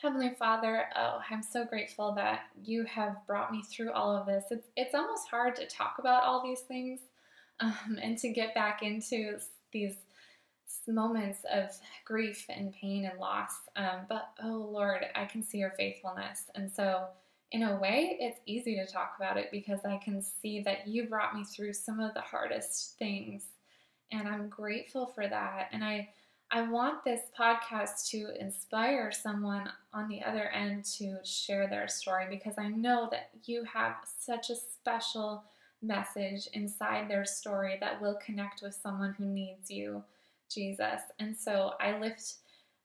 Heavenly 0.00 0.34
Father, 0.38 0.84
oh, 0.94 1.20
I'm 1.30 1.42
so 1.42 1.64
grateful 1.64 2.12
that 2.12 2.42
you 2.62 2.84
have 2.84 3.16
brought 3.26 3.50
me 3.50 3.62
through 3.62 3.92
all 3.92 4.14
of 4.14 4.26
this. 4.26 4.44
It's, 4.50 4.68
it's 4.76 4.94
almost 4.94 5.28
hard 5.28 5.56
to 5.56 5.66
talk 5.66 5.96
about 5.98 6.22
all 6.22 6.42
these 6.42 6.60
things 6.60 7.00
um, 7.60 7.98
and 8.02 8.18
to 8.18 8.28
get 8.28 8.54
back 8.54 8.82
into 8.82 9.38
these 9.72 9.96
moments 10.86 11.40
of 11.52 11.70
grief 12.04 12.44
and 12.48 12.72
pain 12.74 13.06
and 13.06 13.18
loss. 13.18 13.52
Um, 13.76 14.00
but 14.08 14.30
oh 14.42 14.68
Lord, 14.70 15.06
I 15.14 15.24
can 15.24 15.42
see 15.42 15.58
your 15.58 15.72
faithfulness. 15.72 16.44
And 16.54 16.70
so, 16.70 17.06
in 17.56 17.62
a 17.62 17.76
way, 17.78 18.18
it's 18.20 18.40
easy 18.44 18.74
to 18.76 18.86
talk 18.86 19.14
about 19.16 19.38
it 19.38 19.50
because 19.50 19.80
I 19.86 19.96
can 19.96 20.20
see 20.20 20.60
that 20.60 20.86
you 20.86 21.08
brought 21.08 21.34
me 21.34 21.42
through 21.42 21.72
some 21.72 22.00
of 22.00 22.12
the 22.12 22.20
hardest 22.20 22.98
things. 22.98 23.44
And 24.12 24.28
I'm 24.28 24.50
grateful 24.50 25.06
for 25.06 25.26
that. 25.26 25.68
And 25.72 25.82
I 25.82 26.10
I 26.50 26.62
want 26.62 27.02
this 27.02 27.22
podcast 27.36 28.08
to 28.10 28.30
inspire 28.38 29.10
someone 29.10 29.68
on 29.92 30.08
the 30.08 30.22
other 30.22 30.50
end 30.50 30.84
to 30.98 31.16
share 31.24 31.66
their 31.66 31.88
story 31.88 32.26
because 32.30 32.54
I 32.56 32.68
know 32.68 33.08
that 33.10 33.30
you 33.46 33.64
have 33.64 33.96
such 34.20 34.50
a 34.50 34.54
special 34.54 35.42
message 35.82 36.46
inside 36.52 37.08
their 37.08 37.24
story 37.24 37.78
that 37.80 38.00
will 38.00 38.18
connect 38.24 38.62
with 38.62 38.78
someone 38.80 39.14
who 39.18 39.24
needs 39.24 39.70
you, 39.70 40.04
Jesus. 40.48 41.00
And 41.18 41.36
so 41.36 41.72
I 41.80 41.98
lift 41.98 42.34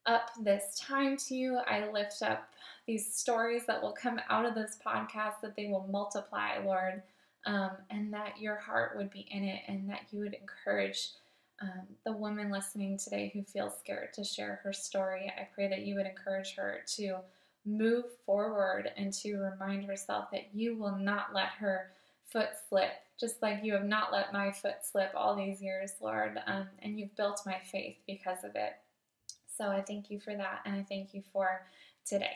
up 0.06 0.32
this 0.40 0.80
time 0.80 1.18
to 1.18 1.36
you. 1.36 1.58
I 1.68 1.90
lift 1.92 2.22
up 2.22 2.50
these 2.88 3.14
stories 3.14 3.66
that 3.68 3.82
will 3.82 3.94
come 3.94 4.20
out 4.30 4.46
of 4.46 4.56
this 4.56 4.78
podcast, 4.86 5.42
that 5.42 5.56
they 5.56 5.68
will 5.68 5.88
multiply, 5.90 6.58
Lord, 6.64 7.04
um, 7.46 7.72
and 7.90 8.14
that 8.14 8.40
your 8.40 8.56
heart 8.56 8.98
would 8.98 9.10
be 9.10 9.28
in 9.32 9.44
it 9.44 9.62
and 9.68 9.90
that 9.90 10.02
you 10.12 10.20
would 10.20 10.34
encourage 10.34 11.10
um, 11.62 11.84
the 12.06 12.12
woman 12.12 12.50
listening 12.50 12.98
today 12.98 13.30
who 13.34 13.44
feels 13.44 13.78
scared 13.78 14.14
to 14.14 14.24
share 14.24 14.60
her 14.64 14.74
story, 14.74 15.32
I 15.38 15.48
pray 15.54 15.68
that 15.68 15.86
you 15.86 15.96
would 15.96 16.08
encourage 16.08 16.56
her 16.56 16.80
to 16.96 17.18
move 17.66 18.06
forward 18.26 18.90
and 18.98 19.14
to 19.14 19.38
remind 19.38 19.86
herself 19.86 20.32
that 20.32 20.50
you 20.54 20.76
will 20.76 20.96
not 20.96 21.36
let 21.36 21.50
her 21.60 21.92
foot 22.26 22.50
slip, 22.68 22.92
just 23.20 23.42
like 23.42 23.64
you 23.64 23.74
have 23.74 23.86
not 23.86 24.12
let 24.12 24.34
my 24.34 24.52
foot 24.52 24.78
slip 24.84 25.12
all 25.16 25.36
these 25.36 25.62
years, 25.62 25.92
Lord, 26.02 26.40
um, 26.48 26.68
and 26.80 27.00
you've 27.00 27.16
built 27.16 27.42
my 27.46 27.60
faith 27.72 27.98
because 28.08 28.44
of 28.44 28.56
it. 28.56 28.74
So 29.62 29.68
I 29.68 29.82
thank 29.82 30.10
you 30.10 30.20
for 30.20 30.36
that, 30.36 30.62
and 30.66 30.74
I 30.74 30.84
thank 30.90 31.14
you 31.14 31.22
for 31.32 31.62
today. 32.04 32.32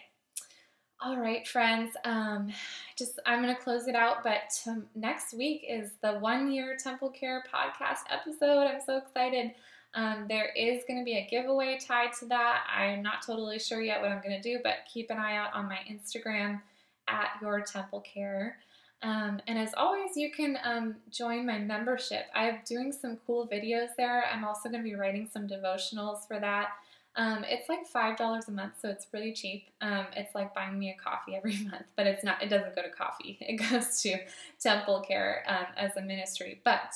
All 1.01 1.17
right, 1.17 1.47
friends. 1.47 1.95
Um, 2.03 2.51
just 2.95 3.19
I'm 3.25 3.41
going 3.41 3.55
to 3.55 3.59
close 3.59 3.87
it 3.87 3.95
out, 3.95 4.23
but 4.23 4.53
um, 4.67 4.85
next 4.93 5.33
week 5.33 5.65
is 5.67 5.89
the 6.03 6.19
one 6.19 6.51
year 6.51 6.77
Temple 6.77 7.09
Care 7.09 7.43
podcast 7.51 8.01
episode. 8.11 8.67
I'm 8.67 8.79
so 8.79 8.97
excited. 8.97 9.53
Um, 9.95 10.27
there 10.29 10.51
is 10.55 10.83
going 10.87 10.99
to 10.99 11.03
be 11.03 11.17
a 11.17 11.27
giveaway 11.27 11.79
tied 11.81 12.13
to 12.19 12.27
that. 12.27 12.63
I'm 12.71 13.01
not 13.01 13.25
totally 13.25 13.57
sure 13.57 13.81
yet 13.81 14.01
what 14.01 14.11
I'm 14.11 14.21
going 14.21 14.39
to 14.39 14.41
do, 14.41 14.59
but 14.63 14.85
keep 14.93 15.09
an 15.09 15.17
eye 15.17 15.35
out 15.35 15.51
on 15.55 15.67
my 15.67 15.79
Instagram 15.89 16.61
at 17.07 17.29
Your 17.41 17.61
Temple 17.61 18.01
Care. 18.01 18.57
Um, 19.01 19.41
and 19.47 19.57
as 19.57 19.73
always, 19.75 20.15
you 20.15 20.31
can 20.31 20.59
um, 20.63 20.97
join 21.09 21.47
my 21.47 21.57
membership. 21.57 22.27
I'm 22.35 22.59
doing 22.67 22.91
some 22.91 23.17
cool 23.25 23.47
videos 23.47 23.89
there. 23.97 24.25
I'm 24.31 24.45
also 24.45 24.69
going 24.69 24.83
to 24.83 24.87
be 24.87 24.95
writing 24.95 25.27
some 25.33 25.47
devotionals 25.47 26.27
for 26.27 26.39
that. 26.39 26.69
Um, 27.17 27.45
it's 27.47 27.69
like 27.69 27.87
five 27.87 28.17
dollars 28.17 28.47
a 28.47 28.51
month, 28.51 28.73
so 28.81 28.89
it's 28.89 29.07
really 29.13 29.31
cheap. 29.31 29.69
Um, 29.81 30.07
it's 30.15 30.35
like 30.35 30.53
buying 30.53 30.77
me 30.77 30.89
a 30.89 31.01
coffee 31.01 31.35
every 31.37 31.57
month, 31.63 31.85
but 31.95 32.07
it's 32.07 32.23
not. 32.23 32.41
It 32.43 32.49
doesn't 32.49 32.75
go 32.75 32.81
to 32.81 32.89
coffee. 32.89 33.37
It 33.47 33.57
goes 33.69 34.01
to 34.01 34.17
Temple 34.59 35.01
Care 35.07 35.43
um, 35.47 35.67
as 35.77 35.95
a 35.97 36.01
ministry. 36.01 36.61
But 36.63 36.93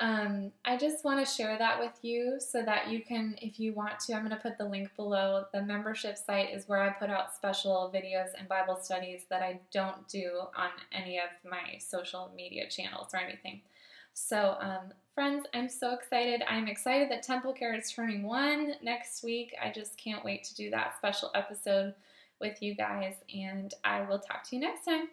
um, 0.00 0.52
I 0.64 0.78
just 0.78 1.04
want 1.04 1.24
to 1.24 1.30
share 1.30 1.58
that 1.58 1.78
with 1.78 1.92
you 2.02 2.38
so 2.40 2.62
that 2.62 2.88
you 2.88 3.02
can, 3.02 3.36
if 3.42 3.60
you 3.60 3.74
want 3.74 4.00
to, 4.00 4.14
I'm 4.14 4.24
going 4.24 4.34
to 4.34 4.42
put 4.42 4.56
the 4.56 4.64
link 4.64 4.96
below. 4.96 5.44
The 5.52 5.60
membership 5.62 6.16
site 6.16 6.54
is 6.54 6.66
where 6.66 6.80
I 6.80 6.88
put 6.88 7.10
out 7.10 7.34
special 7.34 7.92
videos 7.94 8.28
and 8.38 8.48
Bible 8.48 8.78
studies 8.80 9.24
that 9.28 9.42
I 9.42 9.60
don't 9.70 10.08
do 10.08 10.40
on 10.56 10.70
any 10.90 11.18
of 11.18 11.28
my 11.44 11.76
social 11.78 12.32
media 12.34 12.66
channels 12.70 13.08
or 13.12 13.18
anything. 13.18 13.60
So, 14.14 14.56
um, 14.60 14.92
friends, 15.14 15.46
I'm 15.54 15.68
so 15.68 15.94
excited. 15.94 16.42
I'm 16.48 16.68
excited 16.68 17.10
that 17.10 17.22
Temple 17.22 17.52
Care 17.52 17.74
is 17.74 17.92
turning 17.92 18.22
one 18.22 18.74
next 18.82 19.22
week. 19.22 19.54
I 19.62 19.70
just 19.70 19.96
can't 19.96 20.24
wait 20.24 20.44
to 20.44 20.54
do 20.54 20.70
that 20.70 20.96
special 20.96 21.30
episode 21.34 21.94
with 22.40 22.62
you 22.62 22.74
guys, 22.74 23.14
and 23.34 23.72
I 23.84 24.02
will 24.02 24.18
talk 24.18 24.44
to 24.48 24.56
you 24.56 24.62
next 24.62 24.84
time. 24.84 25.08